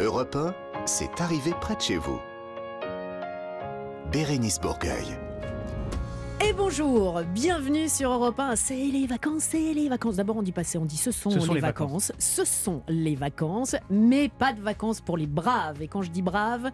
[0.00, 0.54] Europe 1,
[0.86, 2.18] c'est arrivé près de chez vous.
[4.10, 5.04] Bérénice Bourgueil.
[6.42, 8.56] Et bonjour, bienvenue sur Europe 1.
[8.56, 10.16] C'est les vacances, c'est les vacances.
[10.16, 12.12] D'abord, on dit passer, on dit ce sont, Ce sont les, les vacances.
[12.18, 15.82] Ce sont les vacances, mais pas de vacances pour les braves.
[15.82, 16.70] Et quand je dis braves,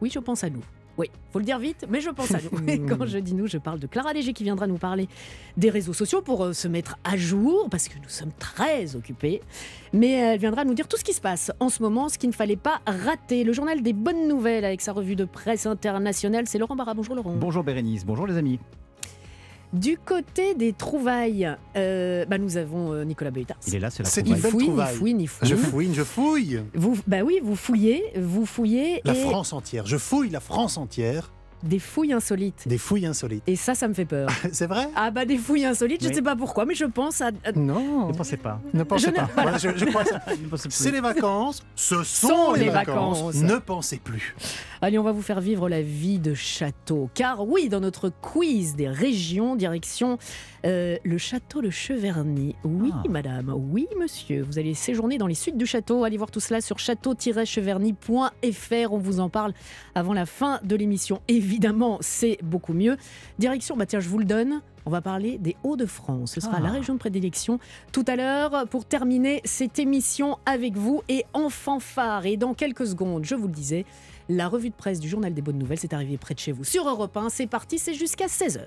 [0.00, 0.64] oui, je pense à nous.
[0.98, 2.68] Oui, faut le dire vite, mais je pense à nous.
[2.68, 5.08] Et quand je dis nous, je parle de Clara Léger qui viendra nous parler
[5.56, 9.40] des réseaux sociaux pour euh, se mettre à jour, parce que nous sommes très occupés.
[9.92, 12.30] Mais elle viendra nous dire tout ce qui se passe en ce moment, ce qu'il
[12.30, 13.44] ne fallait pas rater.
[13.44, 16.94] Le journal des bonnes nouvelles avec sa revue de presse internationale, c'est Laurent Barra.
[16.94, 17.34] Bonjour Laurent.
[17.36, 18.58] Bonjour Bérénice, bonjour les amis.
[19.72, 23.56] Du côté des trouvailles, euh, bah nous avons euh, Nicolas Beutard.
[23.68, 24.96] Il est là, c'est la C'est Ni une belle fouille, ni trouvaille.
[24.96, 25.48] fouille, ni fouille.
[25.48, 26.62] Je fouine, je fouille.
[26.74, 29.86] Vous, bah oui, vous fouillez, vous fouillez La et France entière.
[29.86, 31.30] Je fouille la France entière.
[31.62, 32.66] Des fouilles insolites.
[32.66, 33.42] Des fouilles insolites.
[33.46, 34.28] Et ça, ça me fait peur.
[34.52, 36.14] C'est vrai Ah bah des fouilles insolites, je Oui.
[36.14, 37.30] sais pas pourquoi, mais je pense à...
[37.54, 38.08] Non.
[38.08, 38.60] Ne pensez pas.
[38.74, 39.28] Ne pensez Je ne- pas.
[39.34, 40.20] Voilà, je, je crois ça.
[40.42, 40.76] Ne pensez plus.
[40.76, 41.62] C'est les vacances.
[41.76, 43.18] Ce sont, Sont les les vacances.
[43.18, 43.34] vacances.
[43.42, 44.34] Ne pensez plus.
[44.82, 47.10] Allez, on va vous faire vivre la vie de château.
[47.14, 50.18] Car oui, dans notre quiz des régions, direction
[50.66, 52.54] euh, le château de Cheverny.
[52.64, 53.02] Oui, Ah.
[53.08, 54.42] madame, oui, monsieur.
[54.42, 56.04] Vous allez séjourner dans les suites du château.
[56.04, 58.92] Allez voir tout cela sur château-cheverny.fr.
[58.92, 59.52] On vous en parle
[59.94, 61.20] avant la fin de l'émission.
[61.28, 62.96] Évidemment, c'est beaucoup mieux.
[63.38, 64.60] Direction, bah tiens, je vous le donne.
[64.86, 66.32] On va parler des Hauts-de-France.
[66.32, 66.62] Ce sera Ah.
[66.62, 67.58] la région de prédilection
[67.92, 72.24] tout à l'heure pour terminer cette émission avec vous et en fanfare.
[72.26, 73.84] Et dans quelques secondes, je vous le disais,
[74.30, 76.64] la revue de presse du Journal des Bonnes Nouvelles, c'est arrivé près de chez vous.
[76.64, 78.60] Sur Europe 1, c'est parti, c'est jusqu'à 16h.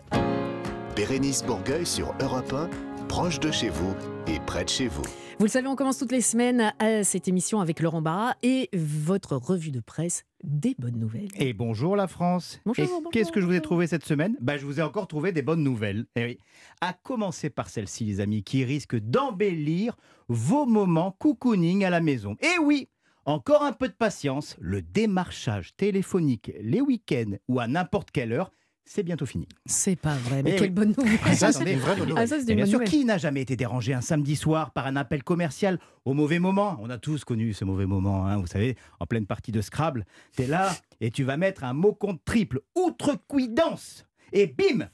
[0.95, 2.69] Bérénice Bourgueil sur Europe 1,
[3.07, 3.95] proche de chez vous
[4.27, 5.01] et près de chez vous.
[5.39, 8.69] Vous le savez, on commence toutes les semaines à cette émission avec Laurent Barra et
[8.73, 11.29] votre revue de presse des Bonnes Nouvelles.
[11.35, 12.59] Et bonjour la France.
[12.65, 14.35] Bonjour, Et bonjour, qu'est-ce que je vous ai trouvé cette semaine?
[14.39, 16.05] Bah, Je vous ai encore trouvé des bonnes nouvelles.
[16.15, 16.37] Eh oui.
[16.81, 22.35] À commencer par celle-ci, les amis, qui risque d'embellir vos moments cocooning à la maison.
[22.41, 22.87] Et oui
[23.25, 28.51] encore un peu de patience, le démarchage téléphonique les week-ends ou à n'importe quelle heure,
[28.85, 29.47] c'est bientôt fini.
[29.65, 30.69] C'est pas vrai, mais Eh quelle oui.
[30.69, 31.35] bonne nouvelle.
[31.35, 32.27] Ça, c'est une vraie bonne Ah, nouvelle.
[32.27, 32.89] ça, Et une bien bonne sûr, nouvelle.
[32.89, 36.77] qui n'a jamais été dérangé un samedi soir par un appel commercial au mauvais moment?
[36.81, 40.05] On a tous connu ce mauvais moment, hein, vous savez, en pleine partie de Scrabble.
[40.35, 40.71] T'es là
[41.01, 44.87] et tu vas mettre un mot compte triple, outrecuidance, et bim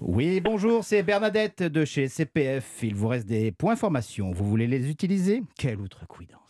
[0.00, 2.80] Oui, bonjour, c'est Bernadette de chez CPF.
[2.82, 4.32] Il vous reste des points formation.
[4.32, 5.42] Vous voulez les utiliser?
[5.56, 6.40] Quelle outrecuidance?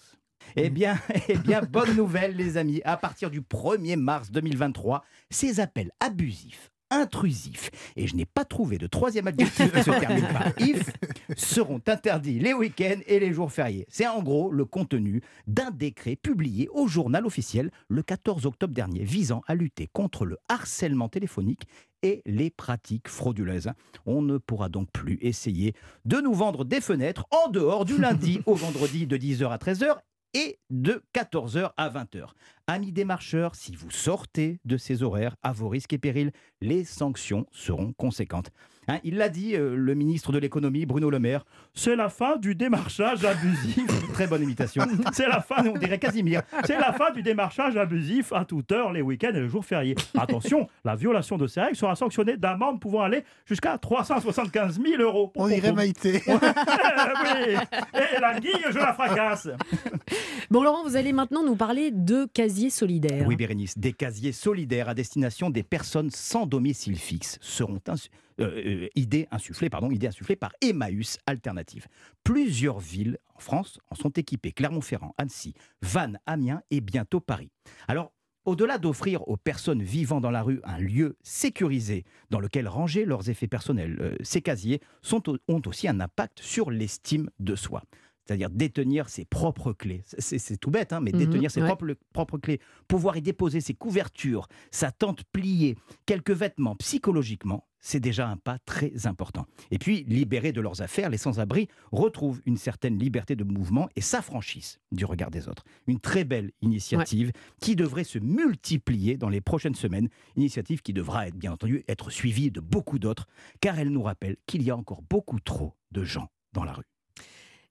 [0.56, 0.98] Eh bien,
[1.28, 2.80] eh bien, bonne nouvelle, les amis.
[2.84, 8.78] À partir du 1er mars 2023, ces appels abusifs, intrusifs, et je n'ai pas trouvé
[8.78, 10.90] de troisième adjectif qui se termine par if,
[11.36, 13.86] seront interdits les week-ends et les jours fériés.
[13.88, 19.02] C'est en gros le contenu d'un décret publié au journal officiel le 14 octobre dernier
[19.02, 21.66] visant à lutter contre le harcèlement téléphonique
[22.02, 23.70] et les pratiques frauduleuses.
[24.04, 28.40] On ne pourra donc plus essayer de nous vendre des fenêtres en dehors du lundi
[28.46, 29.96] au vendredi de 10h à 13h
[30.34, 32.26] et de 14h à 20h.
[32.66, 37.46] Amis démarcheurs, si vous sortez de ces horaires à vos risques et périls, les sanctions
[37.52, 38.50] seront conséquentes.
[38.88, 42.36] Hein, il l'a dit, euh, le ministre de l'économie, Bruno Le Maire, c'est la fin
[42.36, 43.86] du démarchage abusif.
[44.12, 44.84] Très bonne imitation.
[45.12, 46.42] C'est la fin, on dirait Casimir.
[46.64, 49.94] C'est la fin du démarchage abusif à toute heure, les week-ends et les jours fériés.
[50.18, 55.32] Attention, la violation de ces règles sera sanctionnée d'amende pouvant aller jusqu'à 375 000 euros.
[55.36, 56.22] On dirait Maïté.
[56.26, 57.54] oui.
[57.94, 59.48] Et la guille, je la fracasse.
[60.50, 63.26] Bon, Laurent, vous allez maintenant nous parler de casier solidaire.
[63.26, 68.08] Oui, Bérénice, des casiers solidaires à destination des personnes sans domicile fixe seront insu-
[68.40, 71.86] euh, euh, idées insufflées par Emmaüs Alternative.
[72.24, 77.50] Plusieurs villes en France en sont équipées Clermont-Ferrand, Annecy, Vannes, Amiens et bientôt Paris.
[77.86, 78.12] Alors,
[78.44, 83.30] au-delà d'offrir aux personnes vivant dans la rue un lieu sécurisé dans lequel ranger leurs
[83.30, 84.80] effets personnels, euh, ces casiers
[85.48, 87.84] ont aussi un impact sur l'estime de soi.
[88.26, 90.02] C'est-à-dire détenir ses propres clés.
[90.18, 91.66] C'est- tout bête, hein, mais Mhm, détenir ses ouais.
[91.66, 95.76] propres, propres clés, pouvoir y déposer ses couvertures, sa tente pliée,
[96.06, 99.44] quelques vêtements, psychologiquement, c'est déjà un pas très important.
[99.70, 104.00] Et puis, libérés de leurs affaires, les sans-abri retrouvent une certaine liberté de mouvement et
[104.00, 105.64] s'affranchissent du regard des autres.
[105.86, 110.08] Une très belle initiative qui devrait se multiplier dans les prochaines semaines.
[110.36, 113.26] Initiative qui devra être, bien entendu, être suivie de beaucoup d'autres,
[113.60, 116.84] car elle nous rappelle qu'il y a encore beaucoup trop de gens dans la rue.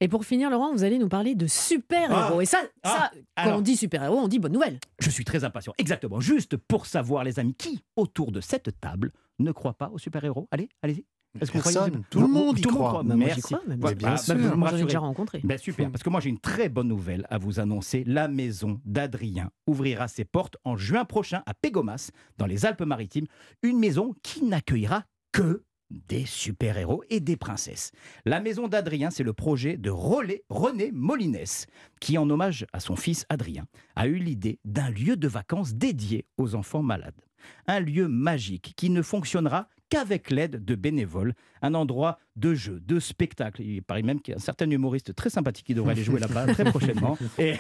[0.04, 2.38] Et pour finir, Laurent, vous allez nous parler de super-héros.
[2.40, 3.60] Ah, Et ça, ah, ça quand alors.
[3.60, 4.80] on dit super-héros, on dit bonne nouvelle.
[5.00, 5.72] Je suis très impatient.
[5.78, 6.20] Exactement.
[6.20, 10.50] Juste pour savoir, les amis, qui autour de cette table ne croit pas aux super-héros?
[10.52, 11.06] Allez, allez-y.
[11.36, 12.04] Vous aux Personne.
[12.10, 13.04] Tout le Vous- monde y tout le monde croit.
[13.04, 13.42] Bah, Merci.
[13.42, 13.80] crois, même.
[13.80, 14.36] Voilà, Mais bien bah, sûr.
[14.36, 14.84] vous me ai rassurez.
[14.84, 15.42] déjà rencontré.
[15.44, 18.04] Ben super, parce que moi j'ai une très bonne nouvelle à vous annoncer.
[18.06, 23.26] La maison d'Adrien ouvrira ses portes en juin prochain à Pégomas, dans les Alpes-Maritimes.
[23.64, 25.64] Une maison qui n'accueillera que
[26.08, 27.92] des super-héros et des princesses.
[28.26, 31.68] La maison d'Adrien, c'est le projet de René Molinès,
[32.00, 36.26] qui, en hommage à son fils Adrien, a eu l'idée d'un lieu de vacances dédié
[36.38, 37.22] aux enfants malades.
[37.68, 43.00] Un lieu magique qui ne fonctionnera qu'avec l'aide de bénévoles, un endroit de jeu, de
[43.00, 43.62] spectacle.
[43.62, 46.20] Il paraît même qu'il y a un certain humoriste très sympathique qui devrait aller jouer
[46.20, 47.16] là-bas très prochainement.
[47.38, 47.58] Et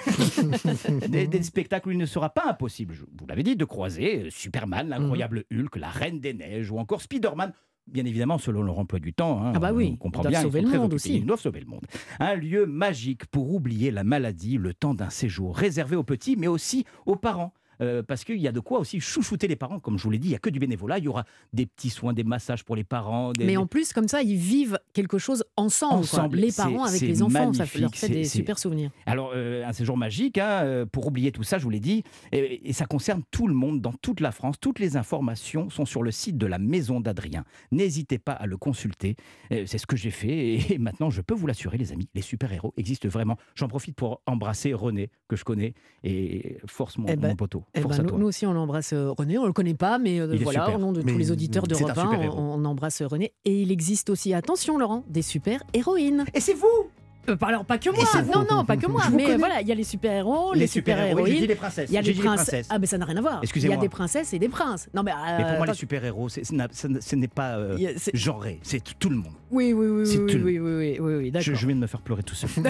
[1.10, 4.30] des, des spectacles où il ne sera pas impossible, vous l'avez dit, de croiser euh,
[4.32, 7.54] Superman, l'incroyable Hulk, la Reine des Neiges ou encore Spider-Man.
[7.88, 9.42] Bien évidemment, selon leur emploi du temps.
[9.44, 11.18] hein, Ah bah oui, on comprend ils bien, sauver le monde aussi.
[11.18, 11.86] Ils doivent sauver le monde.
[12.20, 16.48] Un lieu magique pour oublier la maladie le temps d'un séjour, réservé aux petits, mais
[16.48, 17.54] aussi aux parents.
[17.82, 19.80] Euh, parce qu'il y a de quoi aussi chouchouter les parents.
[19.80, 21.00] Comme je vous l'ai dit, il n'y a que du bénévolat.
[21.00, 23.32] Il y aura des petits soins, des massages pour les parents.
[23.34, 25.96] Des, Mais en plus, comme ça, ils vivent quelque chose ensemble.
[26.00, 28.92] Ensemble, Les parents avec les enfants, ça leur fait des super souvenirs.
[29.06, 32.04] Alors, euh, un séjour magique, hein, euh, pour oublier tout ça, je vous l'ai dit,
[32.32, 34.56] et, et ça concerne tout le monde, dans toute la France.
[34.60, 37.44] Toutes les informations sont sur le site de la Maison d'Adrien.
[37.72, 39.16] N'hésitez pas à le consulter.
[39.50, 42.22] C'est ce que j'ai fait, et, et maintenant, je peux vous l'assurer, les amis, les
[42.22, 43.38] super-héros existent vraiment.
[43.56, 45.74] J'en profite pour embrasser René, que je connais,
[46.04, 47.63] et force mon, Eh ben- mon poteau.
[47.74, 48.20] Eh Force ben, à nous, toi.
[48.20, 49.38] nous aussi, on embrasse euh, René.
[49.38, 50.78] On le connaît pas, mais euh, voilà, super.
[50.78, 52.40] au nom de tous les auditeurs de c'est un Europe 1, super-héros.
[52.40, 53.34] on, on embrasse René.
[53.46, 56.26] Et il existe aussi, attention Laurent, des super-héroïnes.
[56.34, 56.90] Et c'est vous
[57.30, 58.04] Euh, pas- alors, pas que moi,
[58.34, 60.68] non, non, pas que moi, mais voilà, il y a les super-héros, les, Les oui,
[60.68, 61.46] dit super-héroïnes.
[61.46, 61.90] les princesses.
[61.90, 62.68] Il y a les princesses.
[62.70, 63.34] Ah, mais ça n'a rien à voir.
[63.34, 63.78] Il y a Excusez-moi.
[63.78, 64.90] des princesses et des princes.
[64.94, 67.78] Non, mais, euh, Mais pour moi, les super-héros, c'est- ce n'est pas euh,
[68.14, 69.34] genré, c'est tout le monde.
[69.52, 70.24] Oui, oui, oui, oui, tout.
[70.44, 71.56] oui, oui, oui, oui, oui, Je, d'accord.
[71.56, 72.50] je viens de me faire pleurer tout seul.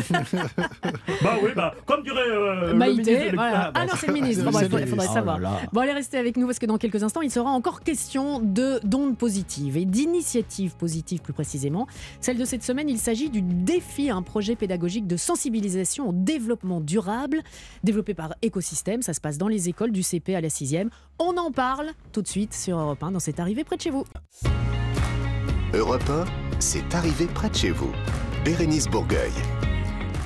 [1.22, 3.72] bah oui, bah, comme dirait euh, le Maïté, de- voilà.
[3.72, 4.44] bah, Ah non, c'est le ministre.
[4.52, 5.40] le il faudrait, Oh savoir.
[5.40, 5.62] là.
[5.72, 8.80] Bon, allez rester avec nous parce que dans quelques instants, il sera encore question de
[8.84, 11.88] d'ondes positives et d'initiatives positives plus précisément.
[12.20, 16.82] Celle de cette semaine, il s'agit du défi, un projet pédagogique de sensibilisation au développement
[16.82, 17.42] durable
[17.84, 19.02] développé par Écosystème.
[19.02, 20.90] Ça se passe dans les écoles du CP à la 6e.
[21.20, 23.90] On en parle tout de suite sur Europe 1 dans cette arrivée près de chez
[23.90, 24.06] vous.
[25.74, 26.26] Europe 1,
[26.60, 27.92] c'est arrivé près de chez vous.
[28.46, 29.32] Bérénice Bourgueil.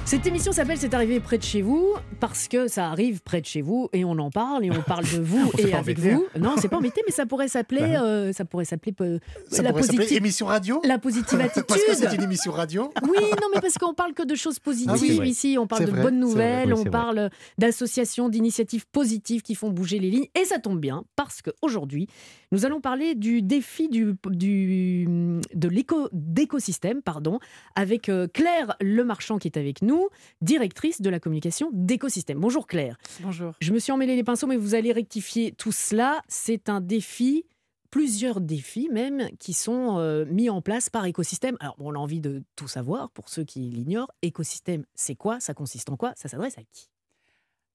[0.07, 3.45] Cette émission s'appelle C'est arrivé près de chez vous parce que ça arrive près de
[3.45, 6.25] chez vous et on en parle et on parle de vous et avec embêté, vous.
[6.39, 9.19] Non, c'est pas embêté, mais ça pourrait s'appeler, Bah euh, ça pourrait s'appeler euh,
[9.61, 11.65] la positive, émission radio la positive attitude.
[11.67, 14.59] Parce que c'est une émission radio Oui, non, mais parce qu'on parle que de choses
[14.59, 15.27] positives Ah vrai.
[15.27, 15.57] ici.
[15.59, 19.99] On parle de vrai, bonnes nouvelles, Oui, on parle d'associations, d'initiatives positives qui font bouger
[19.99, 20.27] les lignes.
[20.39, 22.07] Et ça tombe bien parce qu'aujourd'hui,
[22.53, 25.05] nous allons parler du défi du, du,
[25.53, 27.39] de l'éco, d'écosystème pardon,
[27.75, 29.96] avec euh, Claire Lemarchand qui est avec nous,
[30.41, 32.39] directrice de la communication d'écosystème.
[32.39, 32.97] Bonjour Claire.
[33.21, 33.53] Bonjour.
[33.59, 36.21] Je me suis emmêlé les pinceaux, mais vous allez rectifier tout cela.
[36.27, 37.45] C'est un défi,
[37.89, 41.57] plusieurs défis même, qui sont euh, mis en place par écosystème.
[41.59, 44.11] Alors, bon, on a envie de tout savoir pour ceux qui l'ignorent.
[44.21, 45.39] Écosystème, c'est quoi?
[45.39, 46.13] Ça consiste en quoi?
[46.15, 46.89] Ça s'adresse à qui?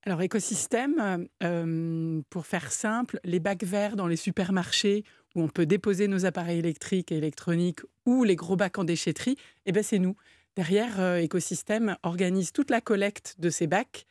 [0.04, 5.04] Alors, écosystème, euh, euh, pour faire simple, les bacs verts dans les supermarchés
[5.36, 9.36] où on peut déposer nos appareils électriques et électroniques ou les gros bacs en déchetterie,
[9.64, 10.16] eh ben, c'est nous.
[10.56, 14.06] Derrière, euh, écosystème organise toute la collecte de ces bacs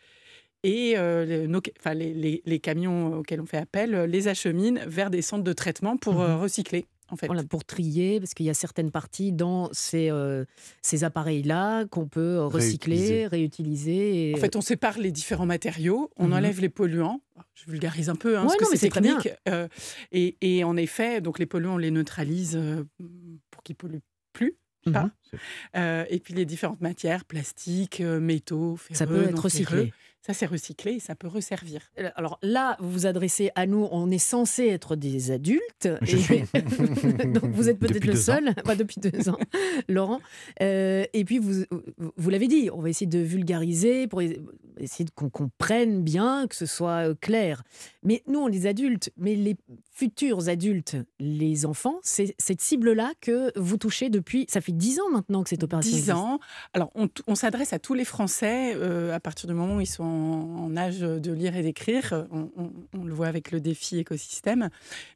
[0.64, 4.28] et euh, les, nos- enfin, les- les- les camions auxquels on fait appel euh, les
[4.28, 6.40] acheminent vers des centres de traitement pour Mhm.
[6.42, 6.86] recycler.
[7.10, 7.28] En fait.
[7.28, 10.46] Voilà, Pour trier, parce qu'il y a certaines parties dans ces, euh,
[10.82, 14.30] ces appareils-là qu'on peut recycler, réutiliser.
[14.30, 16.34] et- En fait, on sépare les différents matériaux, on Mhm.
[16.34, 17.20] enlève les polluants.
[17.54, 19.30] Je vulgarise un peu, hein, Ouais, parce non, que c'est technique.
[19.50, 19.68] euh,
[20.14, 22.58] et, et en effet, donc les polluants, on les neutralise
[23.52, 24.00] pour qu'ils polluent
[24.32, 24.56] plus.
[24.86, 24.94] Mhm.
[24.94, 25.10] pas.
[25.76, 29.94] Euh, et puis les différentes matières, plastique, euh, métaux, ferreux, Ça peut être recyclé.
[30.22, 31.82] Ça c'est recyclé et ça peut resservir.
[32.00, 35.90] Euh, Alors là, vous vous adressez à nous, on est censé être des adultes.
[36.02, 36.44] Je et- suis.
[37.34, 39.38] Donc vous êtes peut-être le seul, pas depuis deux ans,
[39.90, 40.20] Laurent.
[40.62, 41.64] Euh, et puis vous,
[42.18, 46.56] vous l'avez dit, on va essayer de vulgariser pour essayer de- qu'on comprenne bien, que
[46.56, 47.64] ce soit euh, clair.
[48.04, 49.56] Mais nous, on est des adultes, mais les
[49.94, 55.10] futurs adultes, les enfants, c'est cette cible-là que vous touchez depuis, ça fait dix ans
[55.12, 56.12] maintenant que cette opération 10 existe.
[56.16, 56.40] ans.
[56.74, 56.92] Alors,
[57.28, 60.76] on, s'adresse à tous les Français euh, à partir du moment où ils sont en,
[60.78, 62.28] âge de lire et d'écrire.
[62.32, 64.70] On, le voit avec le défi écosystème.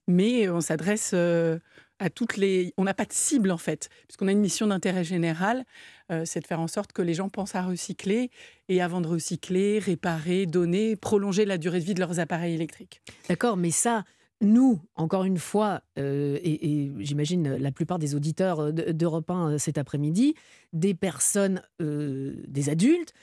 [0.08, 1.60] Mais on s'adresse euh,
[2.00, 2.74] à toutes les.
[2.78, 5.66] On n'a pas de cible, en fait, puisqu'on a une mission d'intérêt général.
[6.12, 8.30] euh, c'est de faire en sorte que les gens pensent à recycler
[8.70, 13.02] et avant de recycler, réparer, donner, prolonger la durée de vie de leurs appareils électriques.
[13.30, 14.04] D'accord, mais ça,
[14.42, 19.58] nous, encore une fois, euh, et, j'imagine la plupart des auditeurs de- d'Europe 1 euh,
[19.58, 20.36] cet après-midi,
[20.74, 23.14] des personnes, des adultes,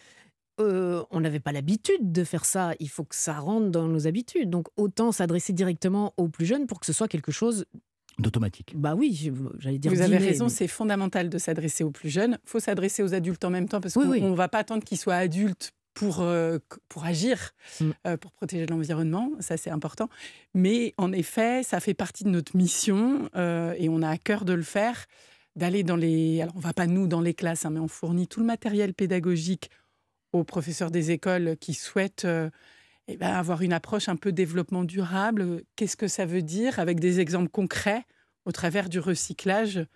[0.61, 2.73] euh, on n'avait pas l'habitude de faire ça.
[2.81, 4.51] Il faut que ça rentre dans nos habitudes.
[4.51, 7.65] Donc autant s'adresser directement aux plus jeunes pour que ce soit quelque chose,
[8.19, 8.75] D'automatique.
[8.77, 9.91] bah oui, je- j'allais dire.
[9.93, 12.39] Vous avez raison, mais- c'est fondamental de s'adresser aux plus jeunes.
[12.47, 14.21] Il faut s'adresser aux adultes en même temps parce Oui, qu'on oui.
[14.21, 17.91] ne va pas attendre qu'ils soient adultes pour, euh, pour agir, Mm.
[18.07, 19.31] euh, pour protéger l'environnement.
[19.41, 20.09] Ça, c'est important.
[20.55, 24.45] Mais en effet, ça fait partie de notre mission euh, et on a à cœur
[24.45, 25.07] de le faire,
[25.57, 26.41] d'aller dans les...
[26.43, 28.95] Alors, on va pas nous dans les classes, hein, mais on fournit tout le matériel
[28.95, 29.71] pédagogique
[30.33, 32.51] aux professeurs des écoles qui souhaitent euh,
[33.09, 35.63] eh ben, avoir une approche un peu développement durable.
[35.77, 38.05] Qu'est-ce que ça veut dire avec des exemples concrets
[38.45, 39.87] au travers du recyclage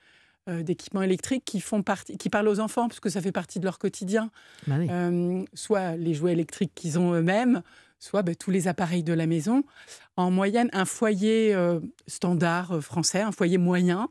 [0.49, 3.59] euh, d'équipements électriques qui font partie, qui parlent aux enfants parce que ça fait partie
[3.59, 4.31] de leur quotidien.
[4.69, 4.87] Bah oui.
[4.89, 7.63] Euh, soit les jouets électriques qu'ils ont eux-mêmes,
[7.99, 9.65] soit ben, tous les appareils de la maison.
[10.17, 14.09] En moyenne, un foyer euh, standard français, un foyer moyen,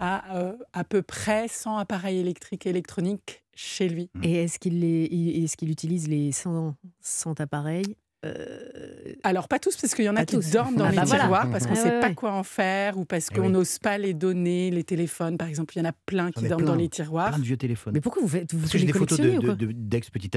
[0.00, 4.10] a à peu près 100 appareils électriques et électroniques chez lui.
[4.22, 10.08] Et est-ce qu'il utilise les 100, 100 appareils Euh, Alors, pas tous, parce qu'il y
[10.08, 10.50] en a Pas qui tous.
[10.50, 11.22] dorment dans Ah les bah voilà.
[11.24, 12.14] tiroirs parce qu'on ne Ah sait ouais, pas ouais.
[12.14, 13.52] quoi en faire ou parce Eh qu'on oui.
[13.52, 15.74] n'ose pas les donner, les téléphones, par exemple.
[15.76, 16.72] Il y en a plein qui dorment plein.
[16.72, 17.28] dans les tiroirs.
[17.28, 17.92] Plein de vieux téléphones.
[17.92, 19.64] Mais pourquoi vous faites vous Parce que j'ai des photos de- collectionnez ou de-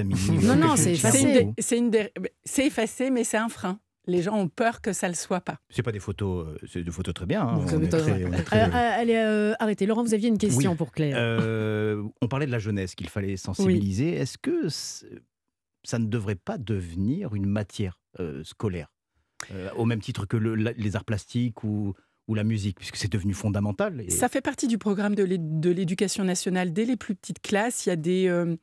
[0.01, 0.15] amies.
[0.45, 1.47] Non, non, c'est effacé.
[2.43, 3.79] c'est effacé, mais c'est un frein.
[4.07, 5.59] Les gens ont peur que ça ne le soit pas.
[5.69, 7.41] C'est pas des photos, euh, c'est des photos très bien.
[7.45, 7.57] hein.
[7.57, 8.01] Vous On avez est tort.
[8.01, 9.85] très- on est Euh, très- euh, allez, euh, arrêtez.
[9.85, 10.77] Laurent, vous aviez une question Oui.
[10.77, 11.15] pour Claire.
[11.19, 14.13] Euh, on parlait de la jeunesse, qu'il fallait sensibiliser.
[14.15, 14.67] Est-ce que
[15.83, 18.87] ça ne devrait pas devenir une matière euh, scolaire
[19.53, 21.93] Euh, Au même titre que le- la- les arts plastiques ou,
[22.27, 24.01] ou la musique, puisque c'est devenu fondamental.
[24.01, 27.39] et- Ça fait partie du programme de l'é- de l'éducation nationale dès les plus petites
[27.41, 27.85] classes.
[27.85, 28.27] Il y a des.
[28.27, 28.55] euh,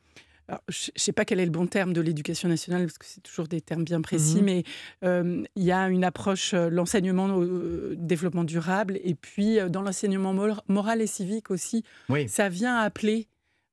[0.49, 3.07] alors, je ne sais pas quel est le bon terme de l'éducation nationale, parce que
[3.07, 4.45] c'est toujours des termes bien précis, Mhm.
[4.45, 4.63] mais
[5.05, 9.81] euh, il y a une approche, euh, l'enseignement au développement durable, et puis euh, dans
[9.83, 13.27] l'enseignement mor- moral et civique aussi, Oui, ça vient appeler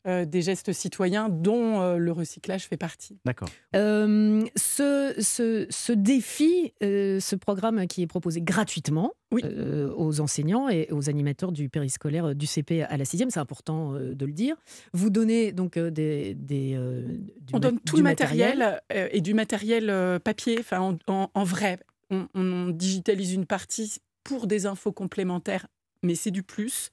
[0.07, 3.19] euh, des gestes citoyens dont euh, le recyclage fait partie.
[3.25, 3.49] d'accord.
[3.75, 9.41] Euh, ce, ce, ce défi, euh, ce programme qui est proposé gratuitement Oui.
[9.45, 13.93] euh, aux enseignants et aux animateurs du périscolaire du CP à la 6e, c'est important
[13.95, 14.55] euh, de le dire.
[14.93, 17.03] Vous donnez donc euh, des, des, euh,
[17.41, 21.29] du On donne tout du le matériel, euh, et du matériel papier, enfin en, en-
[21.33, 21.77] en vrai.
[22.09, 25.67] On, on digitalise une partie pour des infos complémentaires,
[26.03, 26.89] mais c'est du plus.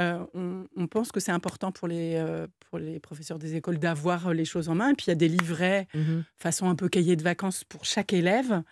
[0.00, 3.78] Euh, on, on pense que c'est important pour les, euh, pour les professeurs des écoles
[3.78, 4.90] d'avoir les choses en main.
[4.90, 6.24] Et puis il y a des livrets Mhm.
[6.36, 8.62] façon un peu cahier de vacances pour chaque élève,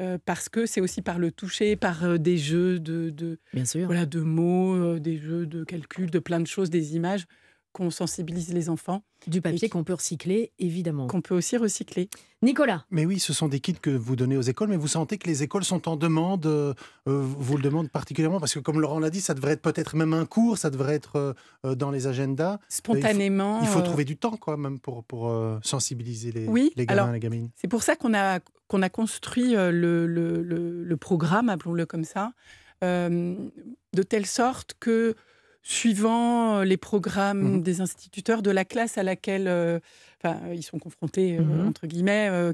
[0.00, 3.86] euh, parce que c'est aussi par le toucher, par des jeux de, de, Bien sûr.
[3.86, 7.26] voilà, de mots, des jeux de calcul, de plein de choses, des images,
[7.76, 11.08] qu'on sensibilise les enfants, Du papier qu'on peut recycler, évidemment.
[11.08, 12.08] qu'on peut aussi recycler.
[12.40, 15.18] Nicolas, Mais oui, ce sont des kits que vous donnez aux écoles, mais vous sentez
[15.18, 16.72] que les écoles sont en demande, euh,
[17.06, 19.94] euh, vous le demandez particulièrement, parce que comme Laurent l'a dit, ça devrait être peut-être
[19.94, 21.34] même un cours, ça devrait être
[21.66, 22.58] euh, dans les agendas.
[22.70, 23.60] Spontanément.
[23.60, 26.86] Il faut euh, trouver du temps, quoi, même pour, pour euh, sensibiliser les, Oui, les
[26.86, 27.50] gamins alors- et les gamines.
[27.56, 29.70] C'est pour ça qu'on a, qu'on a construit le,
[30.06, 32.32] le- le- le programme, appelons-le comme ça,
[32.84, 33.34] euh,
[33.92, 35.14] de telle sorte que,
[35.68, 37.62] suivant euh, les programmes Mhm.
[37.62, 39.80] des instituteurs de la classe à laquelle euh,
[40.22, 41.66] enfin, ils sont confrontés, euh, Mhm.
[41.66, 42.52] entre guillemets, euh,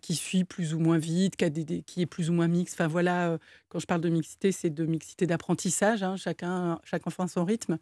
[0.00, 2.74] qui suit plus ou moins vite, qu'a des- des- qui est plus ou moins mixte.
[2.74, 7.22] Enfin voilà, quand je parle de mixité, c'est de mixité d'apprentissage, hein, chacun, chaque enfant
[7.24, 7.78] à son rythme,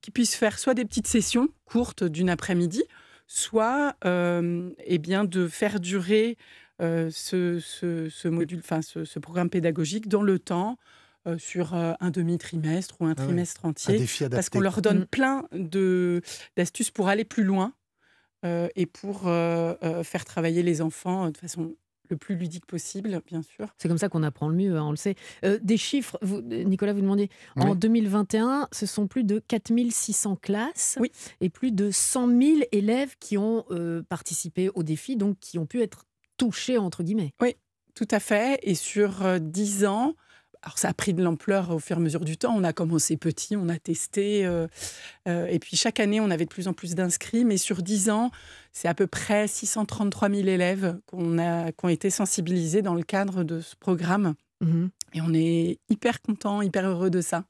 [0.00, 2.84] qui puisse faire soit des petites sessions courtes d'une après-midi,
[3.26, 6.36] soit eh bien, de faire durer
[6.78, 10.78] ce, ce- ce module, enfin ce, ce programme pédagogique dans le temps,
[11.26, 14.36] euh, sur euh, un demi-trimestre ou un Ah trimestre Un entier, défi adapté.
[14.36, 15.06] parce qu'on leur donne Mm.
[15.06, 16.20] plein de
[16.56, 17.72] d'astuces pour aller plus loin
[18.44, 21.74] euh, et pour euh, euh, faire travailler les enfants de façon
[22.10, 23.74] le plus ludique possible, bien sûr.
[23.78, 25.14] c'est comme ça qu'on apprend le mieux, hein, on le sait.
[25.42, 27.78] Euh, des chiffres, vous, Nicolas, vous demandez, en Oui.
[27.78, 31.10] 2021, ce sont plus de 4600 classes Oui.
[31.40, 35.64] et plus de 100 000 élèves qui ont euh, participé au défi, donc qui ont
[35.64, 36.04] pu être
[36.36, 37.32] touchés, entre guillemets.
[37.94, 38.58] Tout à fait.
[38.64, 40.14] Et sur euh, 10 ans,
[40.64, 42.54] alors ça a pris de l'ampleur au fur et à mesure du temps.
[42.56, 44.46] On a commencé petit, on a testé.
[44.46, 44.66] euh,
[45.28, 47.44] euh, et puis chaque année, on avait de plus en plus d'inscrits.
[47.44, 48.30] Mais sur 10 ans,
[48.72, 53.02] c'est à peu près 633 000 élèves qu'on a, qui ont été sensibilisés dans le
[53.02, 54.34] cadre de ce programme.
[54.62, 54.90] Mhm.
[55.12, 57.44] Et on est hyper content, hyper heureux de ça.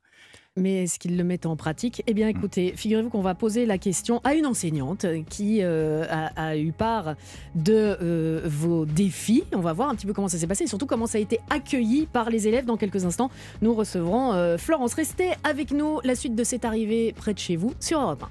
[0.57, 2.05] Mais est-ce qu'ils le mettent en pratique?
[2.07, 6.27] Eh bien, écoutez, figurez-vous qu'on va poser la question à une enseignante qui euh, a,
[6.51, 7.17] a eu part
[7.57, 9.43] de euh, vos défis.
[9.53, 11.21] On va voir un petit peu comment ça s'est passé et surtout comment ça a
[11.21, 12.67] été accueilli par les élèves.
[12.67, 13.33] Dans quelques instants,
[13.63, 14.95] nous recevrons euh, Florence.
[14.95, 15.99] Restez avec nous.
[16.05, 18.25] La suite de cette arrivée près de chez vous sur Europe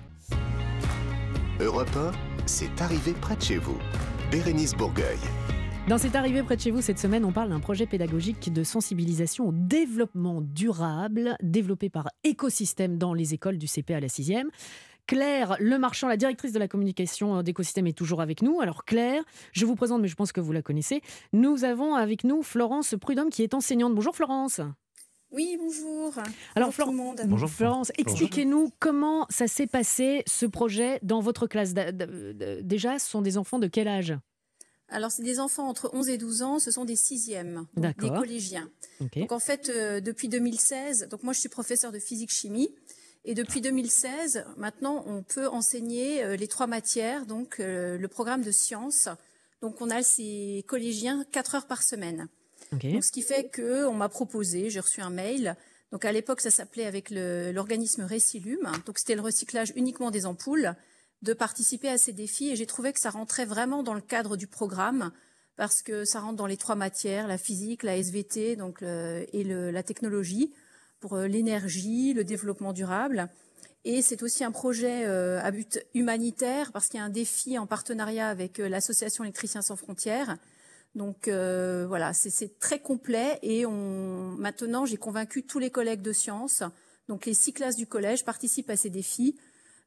[1.59, 1.65] 1.
[1.65, 2.11] Europe 1,
[2.45, 3.77] c'est arrivé près de chez vous.
[4.31, 5.19] Bérénice Bourgueil.
[5.89, 8.63] Dans cette arrivée près de chez vous cette semaine, on parle d'un projet pédagogique de
[8.63, 14.45] sensibilisation au développement durable développé par Écosystème dans les écoles du CP à la 6e.
[15.07, 18.61] Claire Lemarchand, la directrice de la communication euh, d'Écosystème, est toujours avec nous.
[18.61, 19.21] Alors Claire,
[19.51, 21.01] je vous présente, mais je pense que vous la connaissez.
[21.33, 23.93] Nous avons avec nous Florence Prudhomme qui est enseignante.
[23.93, 24.61] Bonjour Florence.
[25.31, 26.13] Oui, bonjour.
[26.55, 27.21] Alors, bonjour tout le monde.
[27.25, 27.49] Bonjour.
[27.49, 31.73] Florence, expliquez-nous comment ça s'est passé ce projet dans votre classe.
[31.73, 31.91] Da-
[32.61, 34.13] Déjà, ce sont des enfants de quel âge?
[34.93, 38.09] Alors, c'est des enfants entre 11 et 12 ans, ce sont des sixièmes, donc des
[38.09, 38.69] collégiens.
[39.00, 42.69] Donc, en fait, euh, depuis 2016, donc moi, je suis professeur de physique-chimie.
[43.25, 48.43] Et depuis 2016, maintenant, on peut enseigner euh, les trois matières, donc euh, le programme
[48.43, 49.09] de sciences.
[49.62, 52.27] Donc, on a ces collégiens quatre heures par semaine.
[52.71, 55.55] Donc, ce qui fait que on m'a proposé, j'ai reçu un mail.
[55.91, 58.71] Donc à l'époque, ça s'appelait avec l'organisme Récilum.
[58.88, 60.73] Donc c'était le recyclage uniquement des ampoules,
[61.23, 62.49] de participer à ces défis.
[62.49, 65.11] Et j'ai trouvé que ça rentrait vraiment dans le cadre du programme
[65.55, 69.83] parce que ça rentre dans les trois matières la physique, la SVT, donc et la
[69.83, 70.53] technologie
[71.03, 73.27] pour euh, l'énergie, le développement durable.
[73.83, 77.59] Et c'est aussi un projet euh, à but humanitaire parce qu'il y a un défi
[77.59, 80.37] en partenariat avec euh, l'association Électriciens sans frontières.
[80.95, 86.61] Donc voilà, c'est très complet et on, maintenant j'ai convaincu tous les collègues de sciences.
[87.07, 89.35] Donc les six classes du collège participent à ces défis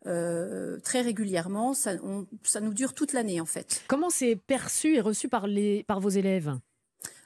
[0.06, 1.74] euh, très régulièrement.
[1.74, 3.82] Ça, on- ça nous dure toute l'année en fait.
[3.88, 6.54] Comment c'est perçu et reçu par, les, par vos élèves?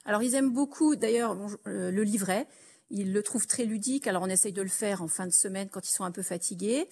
[0.05, 2.47] Alors ils aiment beaucoup d'ailleurs bon, euh, le livret.
[2.93, 4.09] Ils le trouvent très ludique.
[4.09, 6.23] Alors on essaye de le faire en fin de semaine quand ils sont un peu
[6.23, 6.89] fatigués.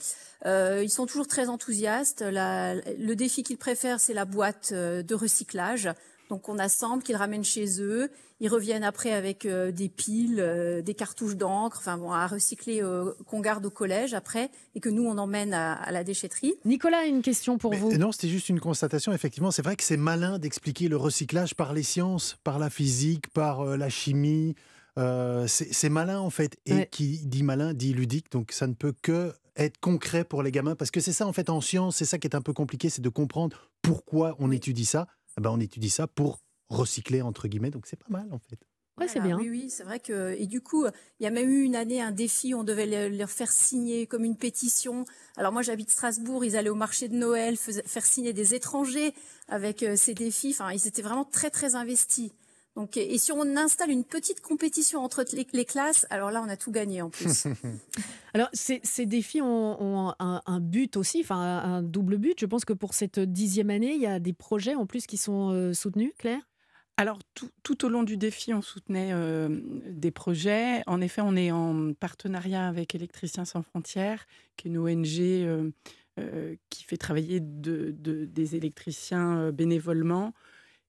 [0.46, 2.20] Euh, ils sont toujours très enthousiastes.
[2.20, 5.88] La- le défi qu'ils préfèrent, c'est la boîte de recyclage.
[6.28, 8.10] Donc on assemble, qu'ils ramènent chez eux.
[8.40, 12.82] Ils reviennent après avec euh, des piles, euh, des cartouches d'encre, enfin bon, à recycler
[12.82, 16.54] euh, qu'on garde au collège après et que nous on emmène à, à la déchetterie.
[16.64, 17.92] Nicolas, une question pour Mais vous.
[17.96, 19.12] Non, c'était juste une constatation.
[19.12, 23.28] Effectivement, c'est vrai que c'est malin d'expliquer le recyclage par les sciences, par la physique,
[23.32, 24.54] par euh, la chimie.
[24.98, 26.56] Euh, c'est c'est malin en fait.
[26.66, 26.88] Et Ouais.
[26.90, 28.30] qui dit malin dit ludique.
[28.30, 30.76] Donc ça ne peut que être concret pour les gamins.
[30.76, 32.88] Parce que c'est ça en fait en science, c'est ça qui est un peu compliqué,
[32.88, 35.08] c'est de comprendre pourquoi on étudie ça.
[35.38, 37.70] Eh ben, on étudie ça pour recycler entre guillemets.
[37.70, 38.58] Donc c'est pas mal en fait.
[38.98, 39.38] Ouais, c'est bien.
[39.38, 40.84] Oui, oui, c'est vrai que et du coup,
[41.20, 44.08] il y a même eu une année un défi, on devait le- leur faire signer
[44.08, 45.04] comme une pétition.
[45.36, 49.14] Alors moi, j'habite Strasbourg, ils allaient au marché de Noël faire signer des étrangers
[49.46, 50.50] avec euh, ces défis.
[50.50, 52.32] Enfin, ils étaient vraiment très très investis.
[52.78, 56.48] Donc, et si on installe une petite compétition entre les, les classes, alors là, on
[56.48, 57.48] a tout gagné en plus.
[58.34, 62.38] Alors, ces, ces défis ont, ont un, un but aussi, enfin un, double but.
[62.38, 65.16] Je pense que pour cette dixième année, il y a des projets en plus qui
[65.16, 66.42] sont euh, soutenus, Claire?
[66.96, 69.48] Alors, tout, tout au long du défi, on soutenait euh,
[69.90, 70.84] des projets.
[70.86, 74.24] En effet, on est en partenariat avec Électriciens sans frontières,
[74.56, 75.70] qui est une ONG euh,
[76.20, 80.32] euh, qui fait travailler de- de- des électriciens euh, bénévolement.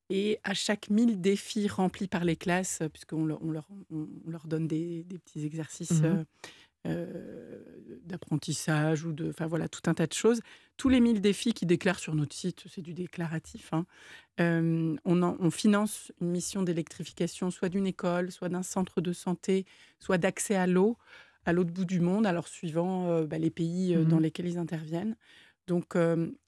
[0.09, 4.29] Et à chaque 1000 défis remplis par les classes, puisqu'on leur, on leur, on- on
[4.29, 6.05] leur donne des, des petits exercices Mhm.
[6.05, 6.23] euh,
[6.87, 7.59] euh,
[8.05, 10.41] d'apprentissage ou de, enfin voilà, tout un tas de choses.
[10.77, 13.69] Tous les 1000 défis qui déclarent sur notre site, c'est du déclaratif.
[13.73, 13.85] hein,
[14.39, 19.13] euh, on, en- on finance une mission d'électrification, soit d'une école, soit d'un centre de
[19.13, 19.65] santé,
[19.99, 20.97] soit d'accès à l'eau
[21.45, 24.05] à l'autre bout du monde, alors suivant euh, bah, les pays Mhm.
[24.07, 25.15] dans lesquels ils interviennent.
[25.67, 25.95] Donc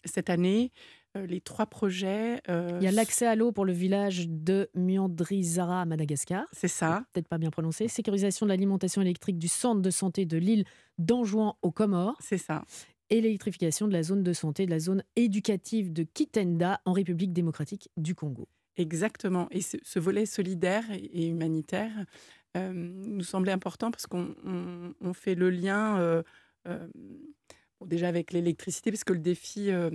[0.06, 0.72] cette année,
[1.16, 2.42] les trois projets.
[2.50, 6.46] euh, Il y a l'accès à l'eau pour le village de Muandrizara à Madagascar.
[6.54, 7.04] C'est ça.
[7.12, 7.88] Peut-être pas bien prononcé.
[7.88, 10.64] Sécurisation de l'alimentation électrique du centre de santé de l'île
[10.98, 12.18] d'Anjouan aux Comores.
[12.22, 12.64] C'est ça.
[13.10, 17.34] Et l'électrification de la zone de santé de la zone éducative de Kitenda en République
[17.34, 18.48] démocratique du Congo.
[18.78, 19.48] Exactement.
[19.52, 21.92] Et ce, ce volet solidaire et, humanitaire
[22.56, 26.24] euh, nous semblait important parce qu'on on- on fait le lien euh,
[26.68, 26.88] euh,
[27.82, 29.90] bon, déjà avec l'électricité, parce que le défi euh,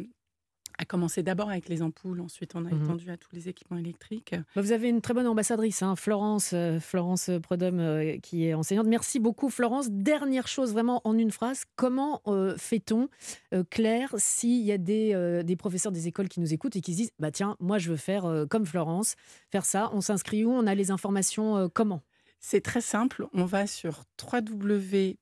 [0.79, 2.85] a commencé d'abord avec les ampoules, ensuite on a Mhm.
[2.85, 4.35] étendu à tous les équipements électriques.
[4.55, 8.55] Bah, Vous avez une très bonne ambassadrice, hein, Florence, euh, Florence Prodhomme, euh, qui est
[8.55, 8.87] enseignante.
[8.87, 9.89] Merci beaucoup, Florence.
[9.91, 13.09] Dernière chose, vraiment en une phrase, comment euh, fait-on,
[13.55, 16.81] euh, Claire, s'il y a des, euh, des professeurs des écoles qui nous écoutent et
[16.83, 19.15] qui se disent, bah tiens, moi je veux faire comme Florence,
[19.51, 19.91] faire ça.
[19.95, 20.51] On s'inscrit où?
[20.53, 22.03] On a les informations comment?
[22.39, 25.17] C'est très simple, on va sur www.ledéfi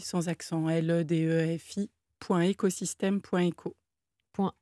[0.00, 1.90] sans accent l e d e f i
[2.30, 3.74] .écosystème.eco.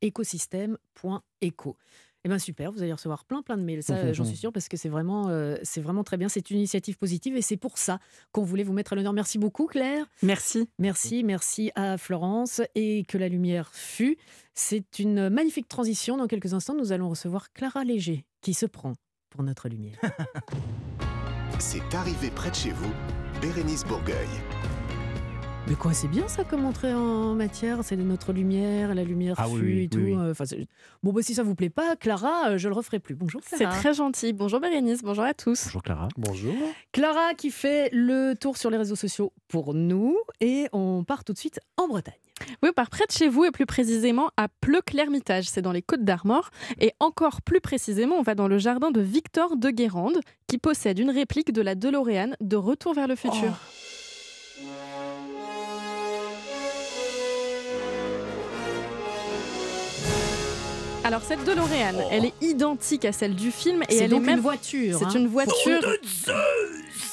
[0.01, 1.77] écosystème.eco.
[2.27, 4.53] Eh bien super, vous allez recevoir plein plein de mails, ça euh, j'en suis sûre
[4.53, 7.57] parce que c'est vraiment, euh, c'est vraiment très bien, c'est une initiative positive et c'est
[7.57, 8.01] pour ça
[8.33, 9.13] qu'on voulait vous mettre à l'honneur.
[9.13, 10.05] Merci beaucoup Claire.
[10.23, 10.69] Merci.
[10.81, 14.19] Merci, merci à Florence et que la lumière fut.
[14.55, 16.17] C'est une magnifique transition.
[16.17, 18.95] Dans quelques instants, nous allons recevoir Clara Léger qui se prend
[19.31, 20.01] pour notre lumière.
[21.61, 22.91] C'est arrivé près de chez vous,
[23.41, 24.27] Bérénice Bourgueil.
[25.69, 29.49] Mais quoi, c'est bien ça comme entrée en matière, c'est notre lumière, la lumière Ah
[29.49, 29.99] oui, fut oui, et tout.
[29.99, 30.19] oui, oui.
[30.21, 30.69] euh, enfin, c'est-
[31.03, 33.17] bon, bah, si ça vous plaît pas, Clara, euh, je le referai plus.
[33.17, 33.75] Bonjour C'est Clara.
[33.77, 34.33] très gentil.
[34.33, 35.65] Bonjour Bérénice, bonjour à tous.
[35.65, 36.09] Bonjour Clara.
[36.17, 36.55] Bonjour.
[36.93, 41.33] Clara qui fait le tour sur les réseaux sociaux pour nous et on part tout
[41.33, 42.15] de suite en Bretagne.
[42.63, 46.05] Oui, par près de chez vous et plus précisément à Pleuc-l'Ermitage, c'est dans les Côtes
[46.05, 46.51] d'Armor.
[46.81, 50.99] Et encore plus précisément, on va dans le jardin de Victor de Guérande qui possède
[51.01, 53.53] une réplique de la DeLorean de Retour vers le futur.
[61.07, 64.39] Alors cette DeLorean, elle est identique à celle du film et elle donc est même
[64.39, 64.99] une voiture.
[64.99, 65.11] c'est hein.
[65.15, 65.81] une voiture.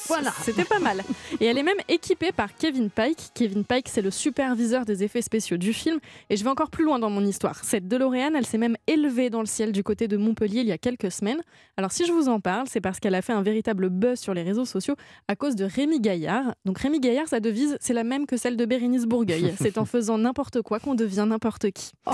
[0.06, 1.02] Voilà, c'était pas mal.
[1.40, 3.30] Et elle est même équipée par Kevin Pike.
[3.34, 5.98] Kevin Pike, c'est le superviseur des effets spéciaux du film.
[6.30, 7.64] Et je vais encore plus loin dans mon histoire.
[7.64, 10.72] Cette DeLorean, elle s'est même élevée dans le ciel du côté de Montpellier il y
[10.72, 11.40] a quelques semaines.
[11.76, 14.34] Alors si je vous en parle, c'est parce qu'elle a fait un véritable buzz sur
[14.34, 14.94] les réseaux sociaux
[15.28, 16.54] à cause de Rémi Gaillard.
[16.64, 19.54] Donc Rémi Gaillard, sa devise, c'est la même que celle de Bérénice Bourgueil.
[19.64, 21.92] C'est en faisant n'importe quoi qu'on devient n'importe qui.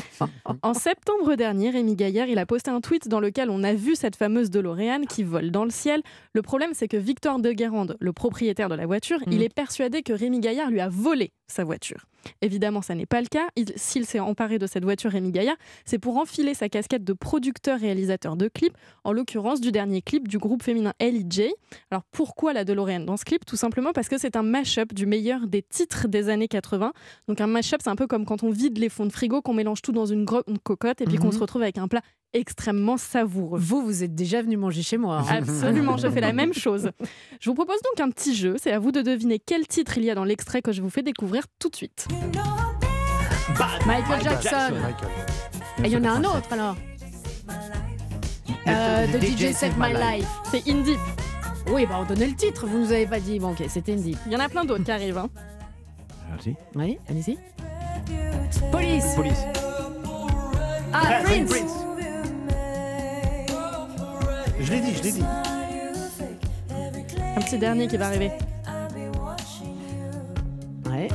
[0.63, 3.95] En septembre dernier, Rémi Gaillard, il a posté un tweet dans lequel on a vu
[3.95, 6.03] cette fameuse DeLorean qui vole dans le ciel.
[6.33, 7.53] Le problème, c'est que Victor de
[8.01, 9.33] Le propriétaire de la voiture, Mm.
[9.33, 12.07] il est persuadé que Rémi Gaillard lui a volé sa voiture.
[12.43, 13.49] Évidemment, ça n'est pas le cas.
[13.57, 17.13] Il- S'il s'est emparé de cette voiture, Rémi Gaillard, c'est pour enfiler sa casquette de
[17.15, 21.53] producteur-réalisateur de clips, en l'occurrence du dernier clip du groupe féminin L.E.J.
[21.91, 23.45] Alors pourquoi la DeLorean dans ce clip?
[23.47, 26.93] Tout simplement parce que c'est un mash-up du meilleur des titres des années 80.
[27.29, 29.55] Donc un mash-up, c'est un peu comme quand on vide les fonds de frigo, qu'on
[29.55, 30.25] mélange tout dans une
[30.63, 31.33] cocotte et puis qu'on Mhm.
[31.33, 33.59] se retrouve avec un plat extrêmement savoureux.
[33.59, 35.19] Vous, vous êtes déjà venu manger chez moi.
[35.29, 35.39] hein.
[35.39, 36.91] Absolument, je fais la même chose.
[37.41, 38.55] Je vous propose donc un petit jeu.
[38.57, 40.91] C'est à vous de deviner quel titre il y a dans l'extrait que je vous
[40.91, 42.07] fais découvrir tout de suite.
[43.87, 44.75] Michael Jackson.
[45.83, 46.77] Et il y en a un autre alors.
[48.69, 50.29] Euh, The DJ Save My Life.
[50.51, 50.97] C'est Indie.
[51.69, 53.39] Oui, bah on donnait le titre, vous nous avez pas dit.
[53.39, 54.17] Bon, ok, c'était Indie.
[54.27, 55.19] Il y en a plein d'autres qui arrivent.
[55.19, 55.29] hein.
[56.31, 56.55] Merci.
[56.75, 57.39] Oui, allez-y.
[58.71, 59.15] Police.
[59.17, 59.45] Police.
[60.93, 61.53] Ah, Prince.
[64.61, 65.25] Je l'ai dit, je l'ai dit.
[67.37, 68.31] Un petit dernier qui va arriver.
[71.01, 71.09] Ouais.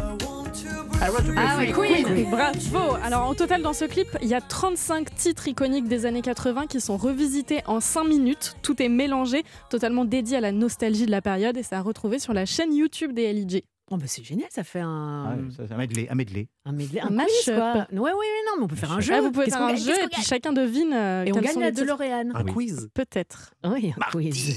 [1.01, 2.29] Ah, Ah oui, Queen.
[2.31, 6.21] Bravo Alors au total dans ce clip, il y a 35 titres iconiques des années
[6.21, 8.55] 80 qui sont revisités en 5 minutes.
[8.63, 12.17] Tout est mélangé, totalement dédié à la nostalgie de la période et c'est à retrouver
[12.19, 13.61] sur la chaîne YouTube des LIJ.
[13.91, 16.07] Oh, bah c'est génial, ça fait un, Ah, ça, ça, un medley.
[16.09, 16.47] Un medley.
[16.65, 17.17] un medley, Un un quiz,
[17.47, 17.55] mash-up.
[17.59, 17.73] quoi.
[17.91, 19.13] Ouais, ouais, ouais, non, mais on peut faire un jeu.
[19.15, 21.59] Ah, vous pouvez Qu'est-ce faire un jeu et puis chacun devine euh, Et on gagne
[21.59, 21.69] la.
[21.69, 22.31] DeLorean.
[22.33, 22.51] Un oui.
[22.51, 22.89] quiz.
[22.95, 23.53] Peut-être.
[23.63, 24.55] Oui, un quiz.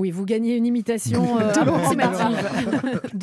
[0.00, 1.58] Oui, vous gagnez une imitation euh, de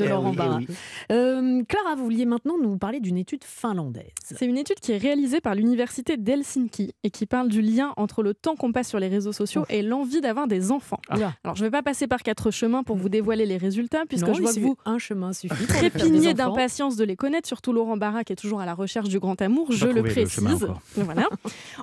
[0.03, 0.57] Eh Laurent oui, eh Barra.
[0.57, 0.67] oui.
[1.09, 4.11] Euh, Clara, vous vouliez maintenant nous parler d'une étude finlandaise.
[4.25, 8.23] C'est une étude qui est réalisée par l'université d'Helsinki et qui parle du lien entre
[8.23, 10.99] le temps qu'on passe sur les réseaux sociaux et l'envie d'avoir des enfants.
[11.15, 11.33] Oula.
[11.45, 14.27] Alors je ne vais pas passer par quatre chemins pour vous dévoiler les résultats puisque
[14.27, 15.67] Non, je vois que vous un chemin suffit.
[15.67, 19.19] trépignez d'impatience de les connaître, surtout Laurent Barra qui est toujours à la recherche du
[19.19, 20.67] grand amour, je le précise.
[20.97, 21.29] voilà.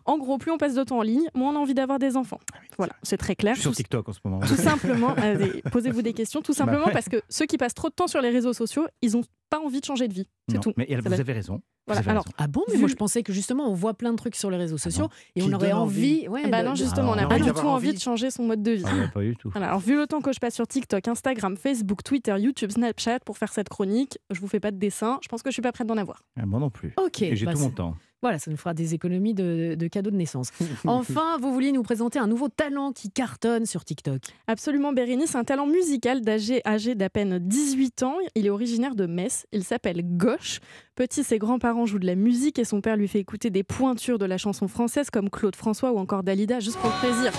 [0.04, 2.18] En gros, plus on passe de temps en ligne, moins on a envie d'avoir des
[2.18, 2.40] enfants.
[2.76, 3.54] Voilà, c'est très clair.
[3.54, 4.40] Je suis sur TikTok en ce moment.
[4.40, 6.92] tout simplement, allez, posez-vous des questions, tout simplement Bah ouais.
[6.92, 9.58] parce que ceux qui passent trop de temps sur les réseaux sociaux, ils n'ont pas
[9.60, 10.28] envie de changer de vie.
[10.50, 10.72] C'est tout.
[10.76, 11.54] Mais vous avez raison.
[11.56, 11.60] Vous
[11.94, 12.34] Voilà, avez alors, raison.
[12.38, 14.50] Ah bon, mais Vu- moi je pensais que justement on voit plein de trucs sur
[14.50, 16.28] les réseaux sociaux et on aurait envie.
[16.28, 17.94] ouais, bah de- non, justement, on n'a Ah, pas non, du tout envie envie.
[17.94, 18.84] de changer son mode de vie.
[18.86, 19.50] Ah, pas du tout.
[19.50, 23.18] Voilà, alors vu le temps que je passe sur TikTok, Instagram, Facebook, Twitter, YouTube, Snapchat
[23.26, 25.62] pour faire cette chronique, je vous fais pas de dessin, je pense que je suis
[25.62, 26.22] pas prête d'en avoir.
[26.40, 26.94] Ah, Moi non plus.
[26.98, 27.96] Ok, Et j'ai bah tout mon temps.
[28.22, 30.50] Voilà, ça nous fera des économies de, de cadeaux de naissance.
[30.86, 34.22] Enfin, vous vouliez nous présenter un nouveau talent qui cartonne sur TikTok.
[34.46, 38.16] Absolument, Bérénice, un talent musical d'âgé âgé d'à peine 18 ans.
[38.34, 39.46] Il est originaire de Metz.
[39.52, 40.60] Il s'appelle Gauche.
[40.94, 44.18] Petit, ses grands-parents jouent de la musique et son père lui fait écouter des pointures
[44.18, 47.32] de la chanson française comme Claude François ou encore Dalida, juste pour le plaisir.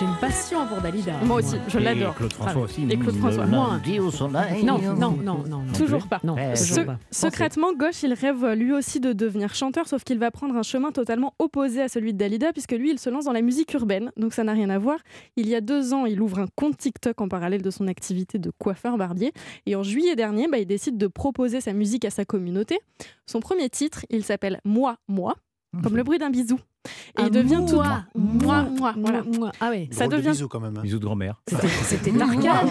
[0.00, 1.12] J'ai une passion pour Dalida.
[1.24, 2.14] Moi aussi, je Et l'adore.
[2.14, 2.84] Claude François aussi.
[2.88, 3.44] Et Claude Le François.
[3.44, 4.64] lundi au soleil.
[4.64, 5.62] Non, non, non, non, non.
[5.76, 6.20] Toujours pas.
[6.24, 6.98] Non, Eh, toujours Ce- pas.
[7.10, 10.90] secrètement, Gauche, il rêve lui aussi de devenir chanteur, sauf qu'il va prendre un chemin
[10.90, 14.10] totalement opposé à celui de Dalida, puisque lui, il se lance dans la musique urbaine,
[14.16, 14.98] donc ça n'a rien à voir.
[15.36, 18.38] Il y a deux ans, il ouvre un compte TikTok en parallèle de son activité
[18.38, 19.32] de coiffeur barbier,
[19.66, 22.78] et en juillet dernier, bah, il décide de proposer sa musique à sa communauté.
[23.26, 25.34] Son premier titre, il s'appelle Moi, Moi,
[25.82, 26.56] comme le bruit d'un bisou.
[26.56, 29.22] Et Ah, il devient tout moi, moi, moi, voilà.
[29.22, 29.52] moi.
[29.60, 29.88] Ah oui.
[29.92, 30.76] Ça Drôle de devient- bisou quand même.
[30.78, 30.82] hein.
[30.82, 31.40] Bisous de grand-mère.
[31.46, 32.66] C'était- C'était Tarkan.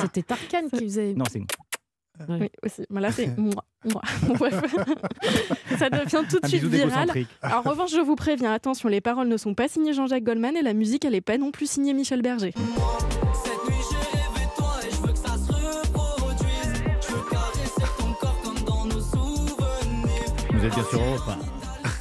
[0.00, 1.14] C'était Tarkan qui faisait.
[1.14, 1.42] Non, c'est.
[2.28, 2.82] Oui, aussi.
[2.90, 4.02] Mais là, c'est moi, moi.
[4.38, 4.60] Bref.
[5.78, 7.10] ça devient tout de suite bisou viral.
[7.42, 10.62] En revanche, je vous préviens, attention, les paroles ne sont pas signées Jean-Jacques Goldman et
[10.62, 12.52] la musique, elle n'est pas non plus signée Michel Berger.
[20.52, 21.30] Vous êtes bien sur Europe.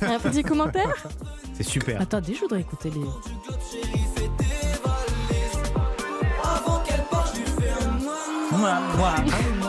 [0.04, 1.06] Un petit commentaire?
[1.54, 2.02] C'est super.
[2.02, 3.93] Attendez, je voudrais écouter les.
[8.64, 9.16] Moi, moi.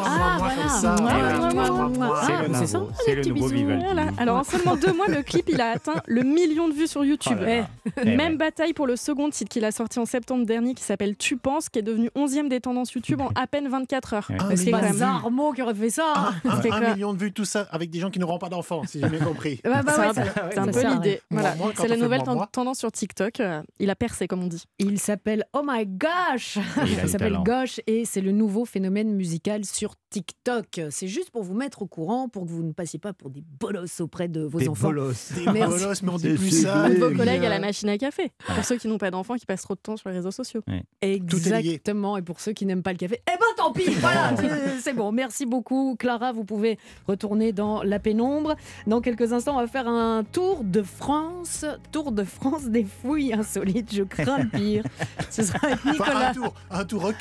[0.06, 0.62] Ah, moi, voilà.
[0.64, 2.54] Eh.
[2.54, 3.56] C'est Ah, ça, c'est le petits nouveau bisous.
[3.56, 3.84] Vivaldi.
[3.84, 4.06] Voilà.
[4.18, 7.04] Alors en seulement deux mois, le clip il a atteint le million de vues sur
[7.04, 7.36] YouTube.
[7.40, 7.66] Oh là là.
[8.02, 8.38] Eh Même ouais.
[8.38, 11.68] bataille pour le second titre qu'il a sorti en septembre dernier qui s'appelle Tu penses,
[11.68, 14.26] qui est devenu 11e des tendances YouTube en à peine 24 heures.
[14.30, 14.36] Ouais.
[14.40, 16.12] Ah, c'est même- Zarmo qui aurait fait ça.
[16.44, 18.82] Un, C'est un million de vues, tout ça, avec des gens qui n'auront pas d'enfants,
[18.86, 19.60] si j'ai bien compris.
[19.64, 20.20] Ouais, bah C'est ouais, un peu-
[20.52, 21.20] c'est un ça peu sert, l'idée.
[21.30, 21.54] Voilà.
[21.76, 23.40] C'est la nouvelle tendance sur TikTok.
[23.40, 24.62] euh, il a percé, comme on dit.
[24.78, 26.58] Il s'appelle Oh My Gosh.
[26.86, 27.38] Il s'appelle.
[27.44, 30.82] Gosh et c'est le nouveau phénomène phénomène musical sur TikTok.
[30.90, 33.42] C'est juste pour vous mettre au courant, pour que vous ne passiez pas pour des
[33.58, 34.88] bolosses auprès de vos Des enfants.
[34.88, 35.32] bolosses.
[35.32, 36.90] Des bolosses, mais on dit plus ça.
[36.90, 38.30] De vos collègues à la machine à café.
[38.54, 40.60] Pour ceux qui n'ont pas d'enfants, qui passent trop de temps sur les réseaux sociaux.
[41.00, 42.18] Exactement.
[42.18, 43.84] Et pour ceux qui n'aiment pas le café, eh ben tant pis.
[44.00, 44.34] Voilà,
[44.82, 45.10] c'est- bon.
[45.12, 46.32] Merci beaucoup, Clara.
[46.32, 48.54] Vous pouvez retourner dans la pénombre.
[48.86, 51.64] Dans quelques instants, on va faire un tour de France.
[51.90, 53.94] Tour de France des fouilles insolites.
[53.94, 54.84] Je crains le pire.
[55.30, 56.28] Ce sera avec enfin, Nicolas.
[56.30, 57.12] un tour, un tour hein,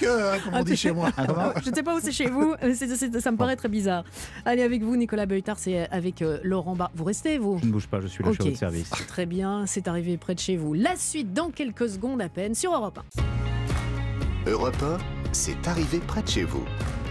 [0.43, 1.09] comme Un on dit chez moi.
[1.61, 2.55] Je ne sais pas où c'est chez vous,
[3.19, 4.03] ça me paraît très bizarre.
[4.45, 6.91] Allez, avec vous, Nicolas Beutard, c'est avec euh, Laurent Bar.
[6.95, 7.59] Vous restez, vous?
[7.61, 8.49] Je ne bouge pas, je suis là, je suis à Ok.
[8.51, 8.89] votre service.
[9.07, 10.73] Très bien, c'est arrivé près de chez vous.
[10.73, 12.99] La suite dans quelques secondes à peine sur Europe
[14.45, 14.51] 1.
[14.51, 14.97] Europe 1,
[15.31, 16.63] c'est arrivé près de chez vous.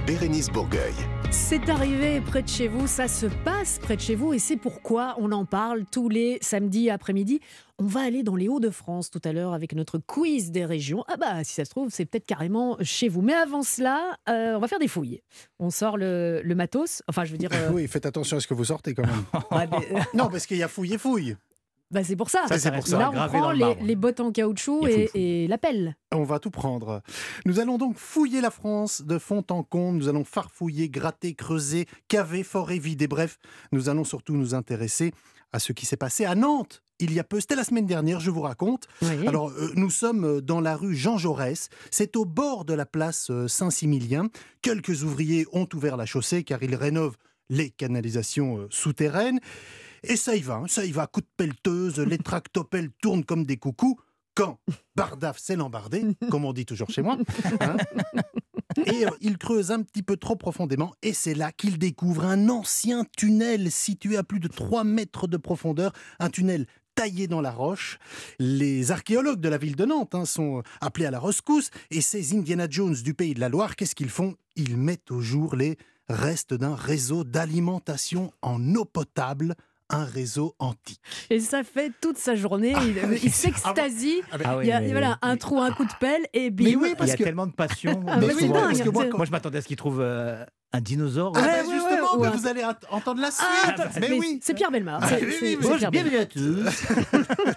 [0.06, 0.94] Bérénice Bourgueil.
[1.30, 4.56] C'est arrivé près de chez vous, ça se passe près de chez vous et c'est
[4.56, 7.40] pourquoi on en parle tous les samedis après-midi.
[7.78, 11.04] On va aller dans les Hauts-de-France tout à l'heure avec notre quiz des régions.
[11.06, 13.22] Ah bah si ça se trouve, c'est peut-être carrément chez vous.
[13.22, 15.20] Mais avant cela, euh, on va faire des fouilles.
[15.60, 17.50] On sort le, le matos, enfin je veux dire...
[17.54, 19.24] euh, Oui, faites attention à ce que vous sortez quand même.
[19.52, 21.36] ouais, mais, non, parce qu'il y a fouille et fouille.
[21.92, 22.46] Bah, c'est pour ça.
[22.48, 22.98] Ça, c'est pour ça.
[22.98, 25.96] Là, on Gravé prend le les, bottes en caoutchouc et, la pelle.
[26.12, 27.02] On va tout prendre.
[27.44, 29.98] Nous allons donc fouiller la France de fond en comble.
[29.98, 33.07] Nous allons farfouiller, gratter, creuser, caver, forer, vider.
[33.07, 33.38] Bref,
[33.72, 35.12] nous allons surtout nous intéresser
[35.52, 36.83] à ce qui s'est passé à Nantes.
[36.98, 38.87] Il y a peu, c'était la semaine dernière, je vous raconte.
[39.02, 39.26] Oui.
[39.26, 41.68] Alors, euh, nous sommes euh, dans la rue Jean Jaurès.
[41.90, 44.28] C'est au bord de la place euh, Saint-Similien.
[44.62, 47.16] Quelques ouvriers ont ouvert la chaussée car ils rénovent
[47.52, 49.40] les canalisations euh, souterraines.
[50.04, 53.44] Et ça y va, hein, ça y va, coup de pelleteuse, les tractopelles tournent comme
[53.44, 53.98] des coucous.
[54.34, 54.58] Quand
[54.96, 57.18] Bardaf s'est l'embardé, comme on dit toujours chez moi,
[57.60, 57.76] hein,
[58.86, 62.48] et euh, il creuse un petit peu trop profondément, et c'est là qu'il découvre un
[62.48, 67.50] ancien tunnel situé à plus de 3 mètres de profondeur, un tunnel taillé dans la
[67.50, 67.98] roche.
[68.38, 72.34] Les archéologues de la ville de Nantes hein, sont appelés à la rescousse, et ces
[72.34, 74.34] Indiana Jones du pays de la Loire, qu'est-ce qu'ils font?
[74.56, 75.76] Ils mettent au jour les
[76.08, 79.54] restes d'un réseau d'alimentation en eau potable,
[79.92, 81.00] un réseau antique.
[81.31, 82.74] Et ça fait toute sa journée.
[82.83, 83.20] Il, oui.
[83.22, 84.22] il s'extasie.
[84.33, 86.64] Ah oui, Il y a mais- voilà, un trou, un coup de pelle et bim.
[86.64, 88.02] Mais oui, Il parce y a que- tellement de passion.
[88.09, 90.00] Ah, mais mais oui, souvent- dingue, parce que moi, je m'attendais à ce qu'il trouve
[90.00, 91.33] euh, un dinosaure.
[91.37, 91.81] Ah, Ouais, ouais,
[92.18, 92.37] mais ouais.
[92.37, 93.46] vous allez entendre la suite.
[93.48, 94.40] Ah, attends, mais, mais oui.
[94.42, 95.01] C'est Pierre Belmar.
[95.03, 95.59] Ah, oui, oui.
[95.79, 96.20] Pierre Bellemare.
[96.22, 96.85] à tous.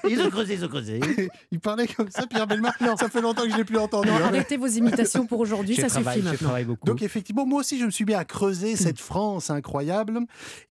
[0.10, 1.00] ils ont creusé, ils ont creusé.
[1.52, 2.74] Il parlait comme ça, Pierre Belmar.
[2.98, 4.10] Ça fait longtemps que je l'ai plus entendu.
[4.10, 4.24] Non, hein.
[4.26, 6.48] arrêtez vos imitations pour aujourd'hui, ça travaille, suffit je maintenant.
[6.48, 6.86] travaille beaucoup.
[6.86, 10.20] Donc effectivement, moi aussi, je me suis mis à creuser cette France incroyable.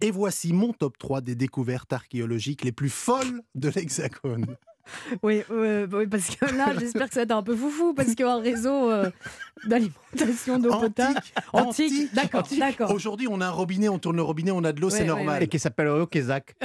[0.00, 4.56] Et voici mon top 3 des découvertes archéologiques les plus folles de l'Hexagone.
[5.22, 8.14] Oui, euh, oui, parce que là, j'espère que ça va être un peu foufou, parce
[8.14, 9.10] qu'un réseau euh,
[9.66, 11.20] d'alimentation d'eau potable.
[11.52, 12.90] Antique, Antique, d'accord, d'accord.
[12.90, 15.00] Aujourd'hui, on a un robinet, on tourne le robinet, on a de l'eau, Ouais, c'est
[15.02, 15.42] ouais, normal.
[15.42, 16.56] Et qui s'appelle Okezak.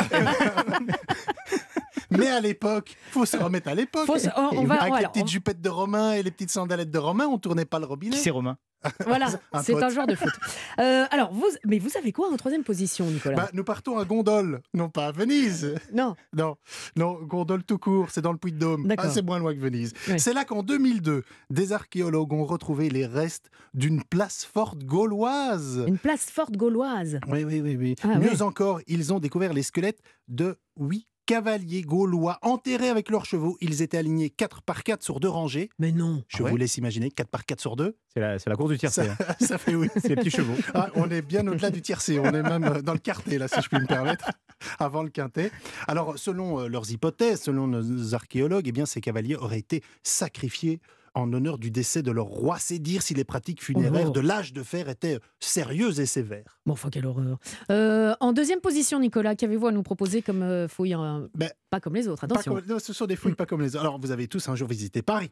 [2.11, 4.05] Mais à l'époque, faut se remettre à l'époque.
[4.05, 6.31] Faut se- on- on va- Avec les alors, petites on- jupettes de Romain et les
[6.31, 8.15] petites sandalettes de Romain, on tournait pas le robinet.
[8.17, 8.57] C'est Romain?
[9.05, 9.27] Voilà,
[9.63, 10.31] c'est un joueur de foot.
[10.79, 13.35] Euh, alors, vous, mais vous savez quoi en troisième position, Nicolas?
[13.35, 15.75] Bah, nous partons à Gondole, non pas à Venise.
[15.93, 16.55] Non, Non,
[16.95, 18.87] non, Gondole tout court, c'est dans le Puy-de-Dôme.
[18.87, 19.07] D'accord.
[19.09, 19.93] Ah, c'est moins loin que Venise.
[20.17, 25.83] C'est là qu'en 2002, des archéologues ont retrouvé les restes d'une place forte gauloise.
[25.85, 27.19] une place forte gauloise.
[27.27, 27.95] Oui, oui, oui, oui.
[28.03, 33.23] Ah, Mieux encore, ils ont découvert les squelettes de huit cavaliers gaulois enterrés avec leurs
[33.23, 33.55] chevaux.
[33.61, 35.69] Ils étaient alignés 4 par 4 sur deux rangées.
[35.77, 36.23] Mais non.
[36.27, 37.95] Je Ah ouais vous laisse imaginer, 4 par 4 sur 2.
[38.11, 39.05] C'est la, c'est la course du tiercé.
[39.05, 39.35] Ça, hein.
[39.39, 39.89] ça fait oui.
[40.01, 40.55] C'est les petits chevaux.
[40.73, 43.47] Ah, on est bien au-delà du tiercé, on est même euh, dans le quartet, là,
[43.47, 44.31] si je puis me permettre,
[44.79, 45.51] avant le quintet.
[45.87, 50.79] Alors, selon euh, leurs hypothèses, selon nos archéologues, eh bien, ces cavaliers auraient été sacrifiés
[51.15, 52.57] en honneur du décès de leur roi.
[52.59, 54.11] C'est dire si les pratiques funéraires Oh.
[54.11, 56.59] de l'âge de fer étaient euh, sérieuses et sévères.
[56.65, 57.37] Bon, enfin, quelle horreur.
[57.71, 61.79] Euh, en deuxième position, Nicolas, qu'avez-vous à nous proposer comme euh, fouille hein Ben, Pas
[61.79, 62.53] comme les autres, attention.
[62.55, 63.83] comme- non, ce sont des fouilles pas comme les autres.
[63.85, 65.31] Alors, vous avez tous un jour visité Paris.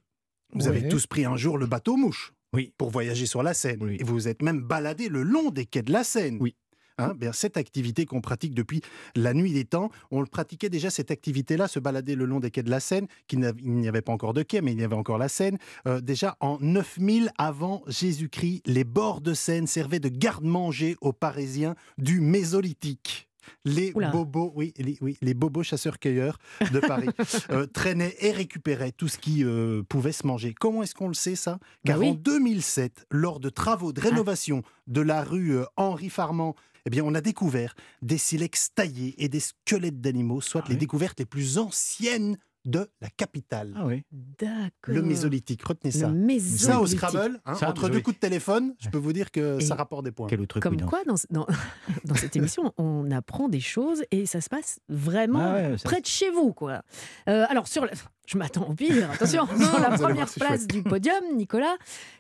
[0.54, 2.74] Vous avez tous pris un jour le bateau mouche Oui.
[2.78, 3.80] pour voyager sur la Seine.
[3.84, 3.98] Oui.
[4.00, 6.38] Et vous vous êtes même baladé le long des quais de la Seine.
[6.40, 6.56] Oui.
[7.00, 8.82] Hein, bien, cette activité qu'on pratique depuis
[9.16, 12.50] la nuit des temps, on le pratiquait déjà cette activité-là, se balader le long des
[12.50, 14.96] quais de la Seine, qu'il n'y avait pas encore de quai, mais il y avait
[14.96, 15.60] encore la Seine.
[15.86, 21.76] Euh, déjà en 9000 avant Jésus-Christ, les bords de Seine servaient de garde-manger aux Parisiens
[22.00, 23.30] du Mésolithique.
[23.64, 24.10] Les Oula.
[24.10, 26.38] bobos, oui, les, oui, les bobos chasseurs-cueilleurs
[26.74, 27.08] de Paris
[27.52, 30.54] euh, traînaient et récupéraient tout ce qui euh, pouvait se manger.
[30.60, 31.60] Comment est-ce qu'on le sait ça?
[31.62, 32.10] Bah Car oui.
[32.10, 36.54] en 2007, lors de travaux de rénovation de la rue Henri Farman,
[36.88, 40.76] eh bien, on a découvert des silex taillés et des squelettes d'animaux, soit Ah les
[40.76, 40.80] oui.
[40.80, 43.74] découvertes les plus anciennes de la capitale.
[43.78, 44.04] Ah oui.
[44.12, 44.70] D'accord.
[44.88, 46.08] Le Mésolithique, retenez Le ça.
[46.10, 46.66] Mésolithique.
[46.66, 47.92] Ça au Scrabble, hein, Ça, entre oui.
[47.92, 50.28] deux coups de téléphone, je peux vous dire que Et- ça rapporte des points.
[50.28, 50.90] Quel autre Comme coïncidence.
[50.90, 51.48] quoi, dans, dans,
[52.06, 55.84] dans cette émission, on apprend des choses et ça se passe vraiment Ah ouais, ça-
[55.90, 56.52] près de chez vous.
[56.54, 56.82] quoi.
[57.30, 57.92] Euh, alors, sur la-
[58.28, 59.10] Je m'attends au pire.
[59.10, 60.68] Attention, sur la première place chouette.
[60.68, 61.78] du podium, Nicolas,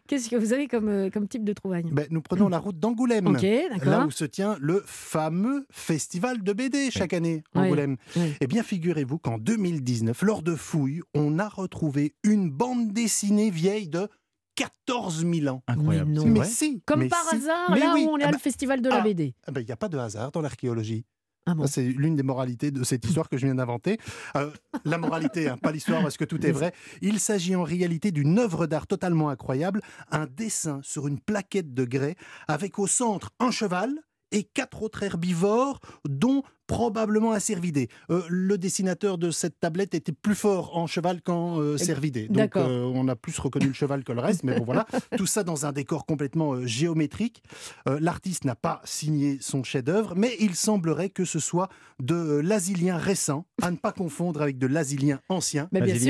[0.07, 1.83] qu'est-ce que vous avez comme, euh, comme type de trouvaille?
[1.91, 3.37] Ben, nous prenons la route d'Angoulême.
[3.83, 7.43] Là où se tient le fameux festival de BD chaque année.
[7.53, 7.97] Angoulême.
[8.15, 8.33] Oui.
[8.39, 13.89] Eh bien, figurez-vous qu'en 2019, lors de fouilles, on a retrouvé une bande dessinée vieille
[13.89, 14.07] de
[14.55, 15.61] 14 000 ans.
[15.67, 16.09] Incroyable.
[16.11, 16.25] Mais non.
[16.25, 17.35] Mais si Comme mais par si.
[17.35, 18.05] hasard, Mais là oui.
[18.07, 19.01] où on est Ah à bah, le festival de la ah.
[19.01, 19.35] BD.
[19.45, 21.05] ah ben, Il n'y a pas de hasard dans l'archéologie.
[21.49, 23.97] Ah bon C'est l'une des moralités de cette histoire que je viens d'inventer.
[24.35, 24.51] Euh,
[24.83, 26.73] la moralité, hein, pas l'histoire, parce que tout est vrai.
[27.01, 29.81] Il s'agit en réalité d'une œuvre d'art totalement incroyable,
[30.11, 32.17] un dessin sur une plaquette de grès,
[32.49, 33.91] avec au centre un cheval
[34.33, 37.87] et quatre autres herbivores, dont probablement un cervidé.
[38.09, 42.27] Euh, le dessinateur de cette tablette était plus fort en cheval qu'en euh, cervidé.
[42.27, 42.67] Donc D'accord.
[42.67, 44.85] euh, on a plus reconnu le cheval que le reste, mais bon voilà.
[45.17, 47.41] Tout ça dans un décor complètement euh, géométrique.
[47.87, 51.69] Euh, L'artiste n'a pas signé son chef-d'œuvre, mais il semblerait que ce soit
[52.01, 55.67] de l'asilien récent, à ne pas confondre avec de l'asilien ancien,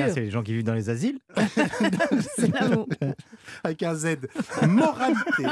[0.08, 1.20] sûr, c'est les gens qui vivent dans les asiles.
[3.64, 4.18] avec un Z.
[4.68, 5.46] Moralité.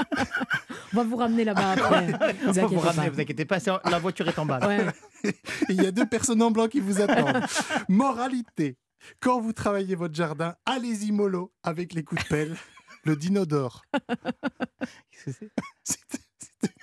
[0.94, 2.08] On va vous ramener là-bas après.
[2.46, 3.10] Vous Faut vous inquiétez ramener, pas.
[3.14, 4.60] vous inquiétez pas, la voiture est en bas.
[4.68, 4.86] Ouais.
[5.70, 7.44] Il y a deux personnes en blanc qui vous attendent.
[7.90, 8.78] Moralité.
[9.20, 12.56] Quand vous travaillez votre jardin, allez-y mollo avec les coups de pelle.
[13.04, 13.84] Le dinodore.
[15.12, 15.50] Qu'est-ce que c'est?
[15.84, 16.18] C'était
[16.62, 16.74] c'était-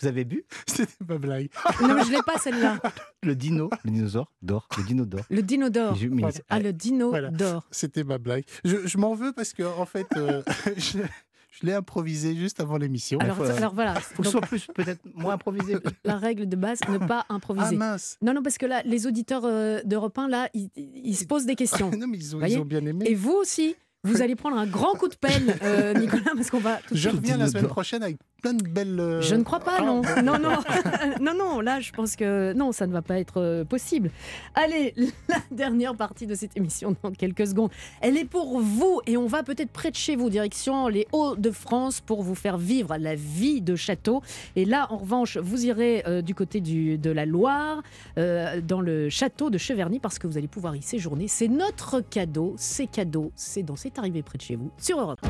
[0.00, 0.44] Vous avez bu?
[0.66, 1.48] C'était pas blague.
[1.80, 2.78] Non, mais je l'ai pas celle-là.
[3.24, 5.24] le dino, le dinosaure d'or, le dino d'or.
[5.30, 5.94] Le dino d'or.
[5.96, 7.30] Je- mais- Ah, le dino Voilà.
[7.30, 7.66] d'or.
[7.72, 8.44] C'était ma blague.
[8.64, 10.42] Je, je m'en veux parce que, en fait, euh,
[10.76, 10.98] je,
[11.52, 13.18] je l'ai improvisé juste avant l'émission.
[13.20, 13.94] Alors, faut- alors voilà.
[13.96, 15.76] Faut que Donc, ce soit plus, peut-être moins improvisé.
[16.04, 17.76] la règle de base, ne pas Ah improviser.
[17.76, 21.26] mince non, non, parce que là, les auditeurs euh, d'Europe 1, là, ils, ils se
[21.26, 21.90] posent des questions.
[21.90, 23.04] Non, mais ils ont, ils ont bien aimé.
[23.06, 26.58] Et vous aussi, vous allez prendre un grand coup de pelle, euh, Nicolas, parce qu'on
[26.58, 28.98] va tout Je reviens la semaine prochaine avec plein de belles.
[29.00, 30.02] euh, Je ne crois pas, ah, non.
[30.22, 30.58] Non, non.
[31.20, 34.10] non, non, là, je pense que non, ça ne va pas être euh, possible.
[34.54, 34.94] Allez,
[35.28, 37.70] la dernière partie de cette émission dans quelques secondes.
[38.00, 42.00] Elle est pour vous et on va peut-être près de chez vous, direction les Hauts-de-France,
[42.00, 44.22] pour vous faire vivre la vie de château.
[44.56, 47.82] Et là, en revanche, vous irez euh, du côté du, de la Loire,
[48.18, 51.28] euh, dans le château de Cheverny, parce que vous allez pouvoir y séjourner.
[51.28, 52.54] C'est notre cadeau.
[52.58, 53.30] C'est cadeau.
[53.36, 55.20] C'est dans C'est arrivé près de chez vous, sur Europe.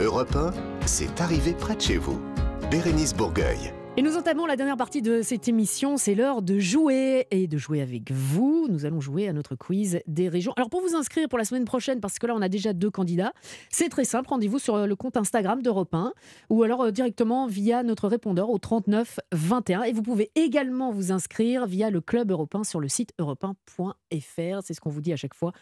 [0.00, 0.50] Europe 1,
[0.86, 2.20] c'est arrivé près de chez vous.
[2.68, 3.72] Bérénice Bourgueil.
[3.96, 5.96] Et nous entamons la dernière partie de cette émission.
[5.96, 8.66] C'est l'heure de jouer et de jouer avec vous.
[8.68, 10.52] Nous allons jouer à notre quiz des régions.
[10.56, 12.90] Alors pour vous inscrire pour la semaine prochaine, parce que là on a déjà deux
[12.90, 13.32] candidats,
[13.70, 14.30] c'est très simple.
[14.30, 16.12] Rendez-vous sur le compte Instagram d'Europe 1
[16.50, 19.84] ou alors euh, directement via notre répondeur au 39 21.
[19.84, 24.60] Et vous pouvez également vous inscrire via le club européen sur le site europe1.fr.
[24.64, 25.52] C'est ce qu'on vous dit à chaque fois.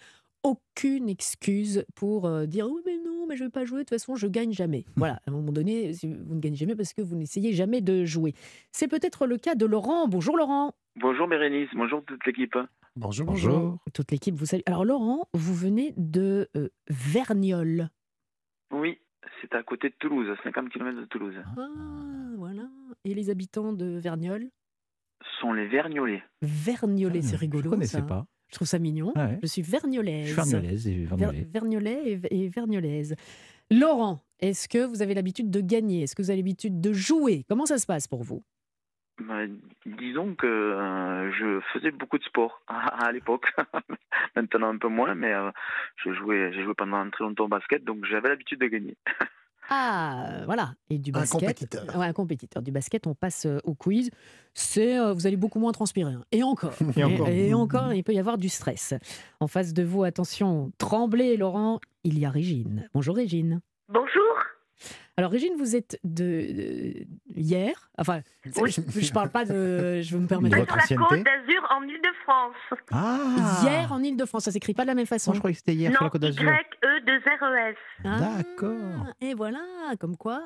[0.45, 3.91] Aucune excuse pour euh, dire oui mais non mais je vais pas jouer de toute
[3.91, 4.85] façon je gagne jamais.
[4.97, 7.81] Voilà à un moment donné si vous ne gagnez jamais parce que vous n'essayez jamais
[7.81, 8.35] de jouer.
[8.73, 10.09] C'est peut-être le cas de Laurent.
[10.09, 10.73] Bonjour Laurent.
[10.97, 12.57] Bonjour Bérénice, bonjour toute l'équipe.
[12.97, 13.79] Bonjour, bonjour.
[13.95, 14.63] Toute l'équipe vous salue.
[14.67, 17.89] Alors Laurent, vous venez de euh, Verniolle.
[18.73, 18.99] Oui,
[19.41, 21.35] c'est à côté de Toulouse, à 50 km de Toulouse.
[21.57, 21.69] Ah
[22.37, 22.69] voilà.
[23.05, 24.49] Et les habitants de Verniolle?
[25.41, 26.23] Sont les Vergnolais.
[26.43, 27.71] Vergnolais, Ah, c'est Je rigolo.
[27.71, 28.03] connaissais ça.
[28.03, 28.27] pas.
[28.53, 29.13] Je trouve ça mignon.
[29.17, 29.39] Ah ouais.
[29.43, 30.27] Je suis vergnolaise.
[30.27, 31.47] Je suis vergnolaise et Ver- vergnolais.
[31.51, 33.17] Vergnolais et, et vergnolaise.
[33.71, 36.03] Laurent, est-ce que vous avez l'habitude de gagner?
[36.03, 37.45] Est-ce que vous avez l'habitude de jouer?
[37.49, 38.43] Comment ça se passe pour vous?
[39.27, 39.41] Bah,
[39.87, 43.51] disons que euh, je faisais beaucoup de sport à, à l'époque.
[44.37, 45.51] Maintenant un peu moins, mais euh,
[46.05, 48.97] je jouais, j'ai joué pendant très longtemps au basket, donc j'avais l'habitude de gagner.
[49.69, 50.75] Ah, voilà.
[50.91, 51.41] Et du Un basket.
[51.41, 51.97] compétiteur.
[51.97, 52.63] Ouais, un compétiteur.
[52.63, 54.11] Du basket, on passe euh, au quiz.
[54.55, 56.13] C'est, euh, vous allez beaucoup moins transpirer.
[56.13, 56.25] hein.
[56.33, 56.73] Et encore.
[56.97, 57.29] Et encore.
[57.29, 58.95] Et encore, il peut y avoir du stress.
[59.41, 61.81] En face de vous, attention, tremblez, Laurent.
[62.05, 62.89] Il y a Régine.
[62.95, 63.61] Bonjour Régine.
[63.89, 64.09] Bonjour.
[65.19, 67.91] Alors Régine, vous êtes de, de- hier.
[67.99, 68.23] Enfin,
[68.57, 68.71] Oui.
[68.71, 70.01] je, je parle pas de.
[70.01, 70.57] Je veux me permettre.
[70.57, 72.55] De Sur la côte d'Azur en Ile-de-France.
[72.91, 75.31] Ah Hier en Ile-de-France, ça s'écrit pas de la même façon.
[75.33, 76.43] Moi, je croyais que c'était hier sur Non, la Côte d'Azur.
[76.43, 77.77] Y-E-2-R-E-S.
[78.05, 79.07] Ah, D'accord.
[79.21, 79.61] Et voilà,
[80.01, 80.41] comme quoi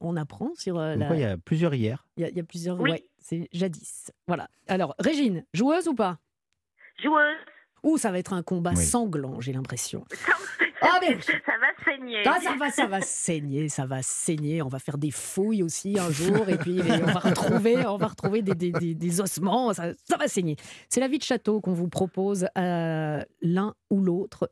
[0.00, 1.06] on, apprend sur euh, Comme la.
[1.06, 2.04] quoi, il y a plusieurs hier.
[2.16, 2.80] Il y, a- il y a plusieurs.
[2.80, 2.90] Oui.
[2.90, 4.10] Ouais, c'est jadis.
[4.26, 4.48] Voilà.
[4.66, 6.18] Alors Régine, joueuse ou pas?
[7.00, 7.36] Joueuse.
[7.84, 8.84] Ouh, ça va être un combat Oui.
[8.84, 10.04] sanglant, j'ai l'impression.
[10.82, 12.22] Ça, Ah, mais- ça va saigner.
[12.26, 14.62] Ah, ça va, ça va saigner, ça va saigner.
[14.62, 18.06] On va faire des fouilles aussi un jour, et puis on va retrouver, on va
[18.06, 19.72] retrouver des, des- des- des ossements.
[19.72, 20.56] Ça, ça va saigner.
[20.88, 24.50] C'est la vie de château qu'on vous propose à l'un ou l'autre.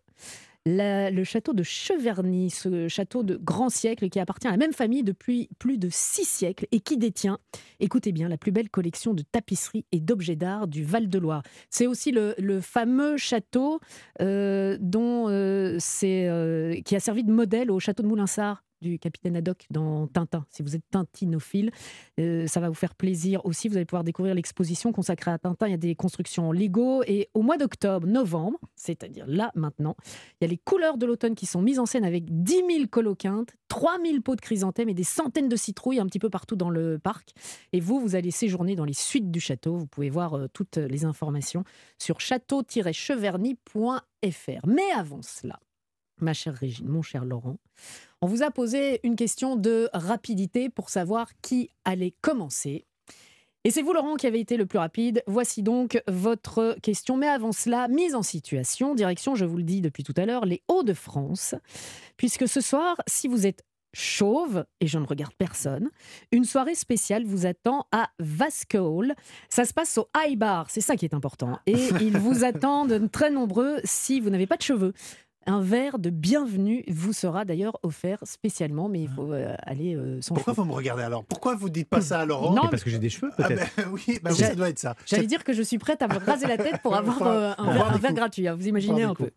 [0.69, 5.05] Le château de Cheverny, ce château de grand siècle qui appartient à la même famille
[5.05, 7.39] depuis plus de six siècles et qui détient,
[7.79, 11.45] écoutez bien, la plus belle collection de tapisseries et d'objets d'art du Val-de-Loire.
[11.71, 13.79] C'est aussi le, fameux château
[14.21, 18.66] euh, dont, euh, euh, qui a servi de modèle au château de Moulinsart.
[18.81, 20.45] Du capitaine Haddock dans Tintin.
[20.51, 21.71] Si vous êtes tintinophile,
[22.21, 23.69] euh, ça va vous faire plaisir aussi.
[23.69, 25.67] Vous allez pouvoir découvrir l'exposition consacrée à Tintin.
[25.67, 27.03] Il y a des constructions Lego.
[27.07, 29.97] Et au mois d'octobre, novembre, c'est-à-dire là maintenant,
[30.41, 32.87] il y a les couleurs de l'automne qui sont mises en scène avec 10 000
[32.91, 36.57] coloquintes, 3 000 pots de chrysanthèmes et des centaines de citrouilles un petit peu partout
[36.57, 37.31] dans le parc.
[37.73, 39.77] Et vous, vous allez séjourner dans les suites du château.
[39.77, 41.65] Vous pouvez voir euh, toutes les informations
[41.99, 44.67] sur château-cheverny.fr.
[44.67, 45.59] Mais avant cela,
[46.21, 47.59] ma chère Régine, mon cher Laurent,
[48.21, 52.87] on vous a posé une question de rapidité pour savoir qui allait commencer.
[53.65, 55.25] Et c'est vous, Laurent, qui avez été le plus rapide.
[55.27, 57.17] Voici donc votre question.
[57.17, 60.47] Mais avant cela, mise en situation, direction, je vous le dis depuis tout à l'heure,
[60.47, 61.57] les Hauts-de-France.
[62.17, 63.65] Puisque ce soir, si vous êtes
[63.97, 65.91] chauve, et je ne regarde personne,
[66.31, 69.15] une soirée spéciale vous attend à Vasco Hall.
[69.49, 71.59] Ça se passe au High Bar, c'est ça qui est important.
[71.67, 74.93] Et ils vous attendent très nombreux si vous n'avez pas de cheveux.
[75.49, 80.21] Un verre de bienvenue vous sera d'ailleurs offert spécialement, mais il faut euh, aller euh,
[80.21, 80.63] sans Pourquoi cheveux.
[80.65, 81.25] vous me regardez alors?
[81.25, 82.53] Pourquoi vous dites pas ça à Laurent?
[82.53, 83.71] Non, parce que j'ai des cheveux, Ah peut-être.
[83.77, 84.97] ben oui, ça doit être ça.
[85.07, 87.55] J'allais dire que je suis prête à me raser la tête pour avoir euh, un,
[87.55, 88.49] pour verre, voir un verre gratuit.
[88.49, 89.31] hein, Vous imaginez un peu.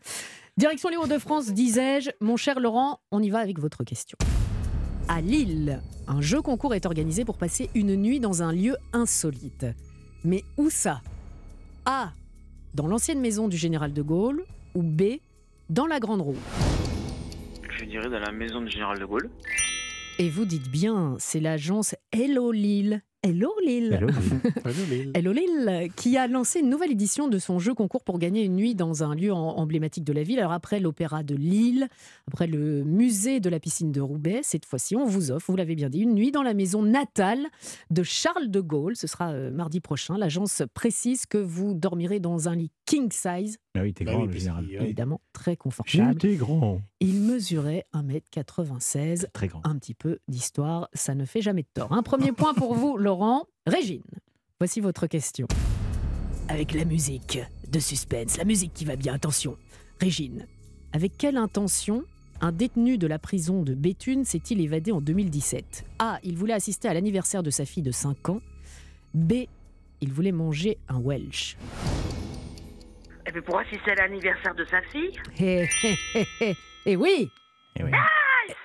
[0.57, 2.09] Direction les Hauts-de-France, disais-je.
[2.21, 4.17] Mon cher Laurent, on y va avec votre question.
[5.07, 9.67] À Lille, un jeu concours est organisé pour passer une nuit dans un lieu insolite.
[10.23, 11.01] Mais où ça?
[11.85, 12.13] A.
[12.73, 14.43] Dans l'ancienne maison du général de Gaulle
[14.73, 15.03] ou B.
[15.69, 16.37] Dans la Grande Roue.
[17.77, 19.29] Je dirais dans la maison du général de Gaulle.
[20.17, 23.03] Et vous dites bien, c'est l'agence Hello Lille.
[23.21, 23.93] Hello Lille.
[23.95, 24.07] Allô,
[24.89, 25.11] Lille.
[25.13, 28.55] Hello Lille, qui a lancé une nouvelle édition de son jeu concours pour gagner une
[28.55, 30.39] nuit dans un lieu en- emblématique de la ville.
[30.39, 31.89] Alors après l'opéra de Lille,
[32.29, 35.75] après le musée de la piscine de Roubaix, cette fois-ci on vous offre, vous l'avez
[35.75, 37.45] bien dit, une nuit dans la maison natale
[37.91, 38.95] de Charles de Gaulle.
[38.95, 40.17] Ce sera euh, mardi prochain.
[40.17, 44.21] L'agence précise que vous dormirez dans un lit king size, Ah oui, t'es Bah grand,
[44.21, 44.65] oui, le général.
[44.79, 46.13] évidemment très confortable.
[46.21, 46.79] J'étais grand.
[47.01, 49.61] Il mesurait 1m96 Très grand.
[49.65, 51.93] un petit peu d'histoire, ça ne fait jamais de tort.
[51.93, 53.45] Un premier point pour vous, Laurent.
[53.65, 54.03] Régine,
[54.59, 55.47] voici votre question.
[56.49, 59.55] Avec la musique de suspense, la musique qui va bien, attention.
[60.01, 60.47] Régine,
[60.91, 62.03] avec quelle intention
[62.41, 66.19] un détenu de la prison de Béthune s'est-il évadé en 2017 A.
[66.23, 68.41] Il voulait assister à l'anniversaire de sa fille de 5 ans.
[69.13, 69.33] B.
[70.01, 71.55] Il voulait manger un Welsh.
[73.27, 75.19] Et puis pour assister à l'anniversaire de sa fille?
[76.85, 76.93] Hé, hé, hé.
[76.93, 77.29] Et oui
[77.77, 77.91] Eh oui.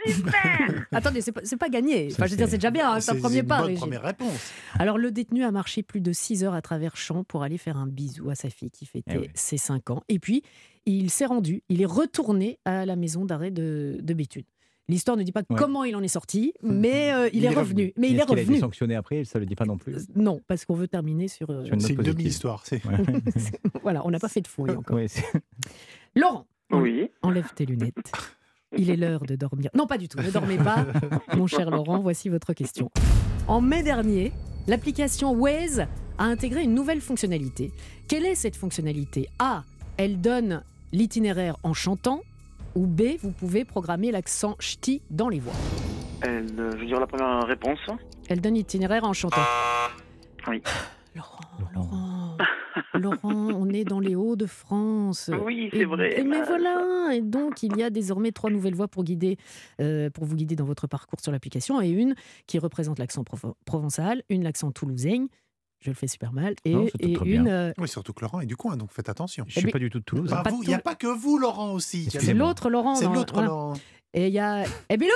[0.06, 2.08] Super Attendez, c'est pas, c'est pas gagné.
[2.10, 3.62] Enfin, je veux dire, c'est- c'est déjà bien, hein, c'est un C'est premier une pas,
[3.62, 4.52] bonne première réponse.
[4.78, 7.76] Alors, le détenu a marché plus de 6 heures à travers champs pour aller faire
[7.76, 9.28] un bisou à sa fille qui fêtait Eh oui.
[9.34, 10.02] ses 5 ans.
[10.08, 10.42] Et puis,
[10.86, 14.44] il s'est rendu, il est retourné à la maison d'arrêt de, de Béthune.
[14.88, 15.56] L'histoire ne dit pas Ouais.
[15.56, 17.60] comment il en est sorti, mais euh, il, Il est, revenu.
[17.60, 17.92] revenu.
[17.96, 18.60] Mais il est Est-ce qu'il a été revenu.
[18.60, 19.94] sanctionné après, ça le dit pas non plus.
[19.96, 21.48] Euh, Non, parce qu'on veut terminer sur.
[21.50, 22.66] euh, Sur une note C'est une demi-histoire.
[22.66, 22.96] c'est- Ouais.
[23.82, 24.96] voilà, on n'a pas fait de fouille encore.
[24.96, 25.24] Ouais, c'est-
[26.14, 26.46] Laurent,
[26.80, 27.10] Oui.
[27.22, 28.12] enlève tes lunettes.
[28.76, 29.70] Il est l'heure de dormir.
[29.74, 30.18] Non, pas du tout.
[30.18, 30.84] Ne dormez pas,
[31.36, 32.00] mon cher Laurent.
[32.00, 32.90] Voici votre question.
[33.46, 34.32] En mai dernier,
[34.66, 35.86] l'application Waze
[36.18, 37.70] a intégré une nouvelle fonctionnalité.
[38.08, 39.28] Quelle est cette fonctionnalité?
[39.38, 39.62] A.
[39.96, 40.62] Elle donne
[40.92, 42.20] l'itinéraire en chantant.
[42.74, 43.02] Ou B.
[43.22, 45.52] Vous pouvez programmer l'accent ch'ti dans les voies.
[46.22, 47.78] Elle, euh, je veux dire la première réponse.
[48.28, 49.42] Elle donne l'itinéraire en chantant.
[50.48, 50.60] Oui.
[51.14, 51.43] Laurent, Laurent,
[53.04, 55.30] Laurent, on est dans les Hauts-de-France.
[55.44, 56.18] Oui, c'est vrai.
[56.18, 56.48] et mais mince.
[56.48, 59.36] voilà, et donc il y a désormais trois nouvelles voies pour guider,
[59.80, 62.14] euh, pour vous guider dans votre parcours sur l'application, et une
[62.46, 63.24] qui représente l'accent
[63.64, 65.26] provençal, une l'accent toulousain,
[65.80, 67.22] je le fais super mal, et, Non, une.
[67.22, 67.46] bien.
[67.46, 69.44] euh, Oui, surtout que Laurent est du coin, donc faites attention.
[69.48, 70.30] Je suis mais- pas du tout de Toulouse.
[70.30, 72.08] Bah, de Il n'y a pas que vous, Laurent, aussi.
[72.10, 72.94] C'est l'autre Laurent.
[72.94, 73.48] C'est l'autre voilà.
[73.48, 73.74] Laurent.
[74.14, 75.10] Et il y a Ebilout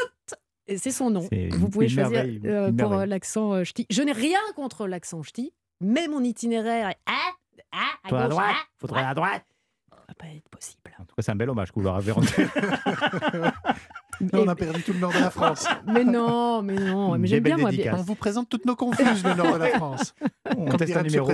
[0.67, 1.27] et c'est son nom.
[1.53, 3.87] Vous pouvez choisir euh, pour euh, l'accent euh, ch'ti.
[3.89, 7.33] Je n'ai rien contre l'accent ch'ti, mais mon itinéraire est ah,
[7.73, 9.45] ah, à Toi à gauche, droite, ah, faudrait à droite?
[9.91, 10.81] ça va pas être possible.
[10.99, 12.29] En tout cas, c'est un bel hommage que vous leur avez rendu.
[14.33, 15.67] On a perdu tout le nord de la France.
[15.87, 17.71] Mais non, mais non, mais j'aime bien moi.
[17.71, 20.13] bien- On vous présente toutes nos confuses, le nord de la France.
[20.57, 21.07] On Comme teste un M.
[21.07, 21.31] numéro.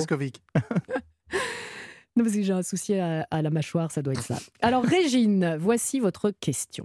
[2.17, 4.37] Non, parce que j'ai un souci à, à la mâchoire, ça doit être ça.
[4.61, 6.85] Alors, Régine, voici votre question.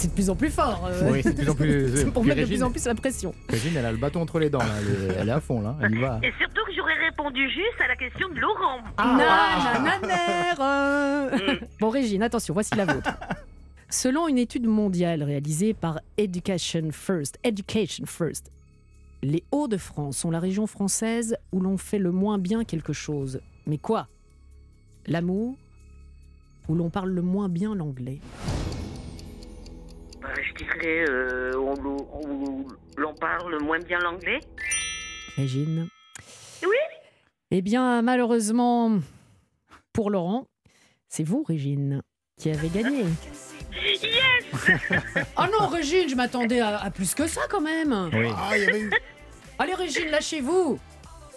[0.00, 0.86] C'est de plus en plus fort.
[0.86, 1.90] euh, Oui, c'est de plus en plus.
[1.96, 3.34] c'est pour mettre de plus en plus la pression.
[3.50, 4.58] Régine, elle a le bâton entre les dents.
[4.60, 4.64] Là.
[4.80, 5.76] Elle, est, elle est à fond, là.
[5.82, 6.18] Elle y va.
[6.22, 8.78] Et surtout que j'aurais répondu juste à la question de Laurent.
[8.96, 11.56] Ah, Nanananère, euh.
[11.80, 13.10] Bon, Régine, attention, voici la vôtre.
[13.90, 18.50] Selon une étude mondiale réalisée par Education First, Education First,
[19.22, 23.42] les Hauts-de-France sont la région française où l'on fait le moins bien quelque chose.
[23.66, 24.08] Mais quoi?
[25.06, 25.56] L'amour?
[26.70, 28.18] Où l'on parle le moins bien l'anglais?
[30.64, 34.40] Dirais, euh, on, l'on- on- l'on parle moins bien l'anglais.
[35.36, 35.88] Régine
[36.62, 36.76] Oui.
[37.50, 38.98] Eh bien, malheureusement,
[39.92, 40.46] pour Laurent,
[41.08, 42.02] c'est vous, Régine,
[42.40, 43.04] qui avez gagné.
[43.72, 44.04] Yes
[45.36, 48.10] Ah non, Régine, je m'attendais à, à plus que ça quand même.
[48.12, 48.28] Oui.
[48.36, 48.90] Ah, il y avait eu.
[49.58, 50.78] Allez, Régine, lâchez-vous.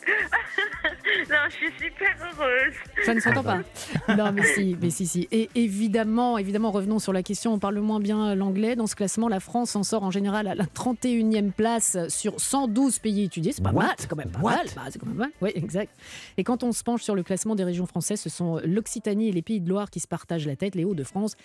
[1.29, 2.73] Non, je suis super heureuse.
[3.05, 3.59] Ça ne s'entend pas.
[4.17, 5.27] Non, mais si, mais si, si.
[5.31, 7.53] Et évidemment, évidemment, revenons sur la question.
[7.53, 8.75] On parle moins bien l'anglais.
[8.75, 12.99] Dans ce classement, la France en sort en général à la 31e place sur 112
[12.99, 13.51] pays étudiés.
[13.53, 13.83] C'est pas What?
[13.83, 13.93] mal.
[13.97, 14.51] C'est quand même pas What?
[14.55, 14.65] mal.
[14.75, 15.31] Bah, c'est quand même mal.
[15.41, 15.93] Oui, exact.
[16.37, 19.31] Et quand on se penche sur le classement des régions françaises, ce sont l'Occitanie et
[19.31, 20.75] les Pays de Loire qui se partagent la tête.
[20.75, 21.35] Les Hauts-de-France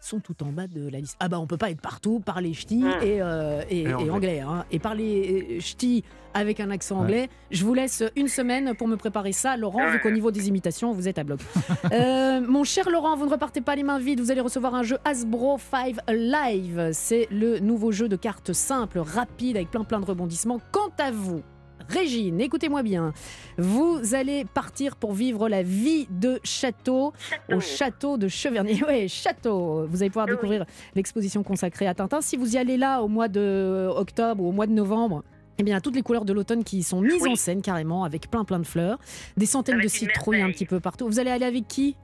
[0.00, 1.16] sont tout en bas de la liste.
[1.20, 4.10] Ah bah on peut pas être partout, parler ch'ti et, euh, et, Et et anglais.
[4.10, 4.40] anglais.
[4.40, 4.64] hein.
[4.70, 7.28] Et parler euh, ch'ti avec un accent anglais.
[7.50, 10.92] Je vous laisse une semaine pour me préparer ça, Laurent, vu qu'au niveau des imitations,
[10.92, 11.40] vous êtes à bloc.
[11.92, 14.82] Euh, mon cher Laurent, vous ne repartez pas les mains vides, vous allez recevoir un
[14.84, 16.90] jeu Hasbro 5 Live.
[16.92, 20.60] C'est le nouveau jeu de cartes simple, rapide, avec plein plein de rebondissements.
[20.70, 21.42] Quant à vous,
[21.90, 23.12] Régine, écoutez-moi bien.
[23.58, 27.12] Vous allez partir pour vivre la vie de château
[27.52, 28.80] au château de Cheverny.
[28.88, 29.86] Oui, château.
[29.88, 30.32] Vous allez pouvoir Oui.
[30.34, 30.64] découvrir
[30.94, 32.20] l'exposition consacrée à Tintin.
[32.20, 35.24] Si vous y allez là au mois de octobre ou au mois de novembre,
[35.58, 37.32] eh bien, toutes les couleurs de l'automne qui sont mises Oui.
[37.32, 38.98] en scène carrément avec plein plein de fleurs,
[39.36, 41.06] des centaines de citrouilles un petit peu partout.
[41.06, 41.96] Vous allez aller avec qui?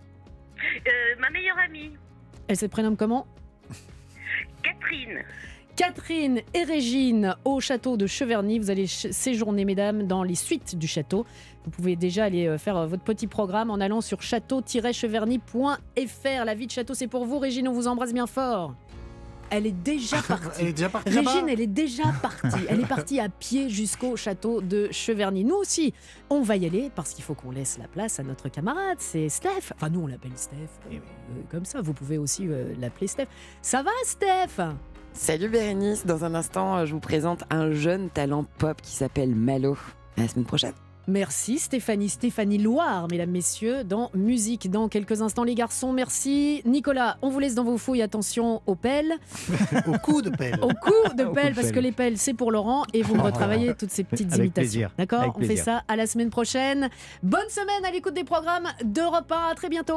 [0.59, 1.93] Euh, ma meilleure amie,
[2.49, 3.27] Elle se prénomme comment?
[4.63, 5.21] Catherine.
[5.77, 8.59] Catherine et Régine au château de Cheverny.
[8.59, 11.27] Vous allez séjourner, mesdames, dans les suites du château.
[11.65, 16.45] Vous pouvez déjà aller euh, faire euh, votre petit programme en allant sur château-cheverny.fr.
[16.47, 17.39] La vie de château, c'est pour vous.
[17.39, 18.75] Régine, on vous embrasse bien fort.
[19.51, 20.63] Elle est déjà partie.
[20.63, 22.65] Elle est déjà partie Régine, elle est déjà partie.
[22.69, 25.45] Elle est partie à pied jusqu'au château de Cheverny.
[25.45, 25.93] Nous aussi,
[26.31, 28.97] on va y aller parce qu'il faut qu'on laisse la place à notre camarade.
[28.99, 29.73] C'est Steph.
[29.75, 30.57] Enfin, nous, on l'appelle Steph.
[30.91, 30.97] euh,
[31.51, 33.27] comme ça, vous pouvez aussi euh, l'appeler Steph.
[33.61, 34.63] Ça va, Steph?
[35.17, 39.77] Salut Bérénice, dans un instant, je vous présente un jeune talent pop qui s'appelle Malo.
[40.17, 40.73] À la semaine prochaine.
[41.09, 45.93] Merci Stéphanie, Stéphanie Loire, mesdames, messieurs, dans Musique dans quelques instants les garçons.
[45.93, 49.13] Merci Nicolas, on vous laisse dans vos fouilles, attention aux pelles,
[49.87, 50.59] Au coup de pelle.
[50.63, 51.83] au coup de de parce que pelle.
[51.85, 54.61] les pelles c'est pour Laurent et vous me retravaillez toutes ces petites Avec imitations.
[54.63, 56.89] plaisir, D'accord On fait ça à la semaine prochaine.
[57.23, 59.95] Bonne semaine à l'écoute des programmes d'Europe 1, à très bientôt.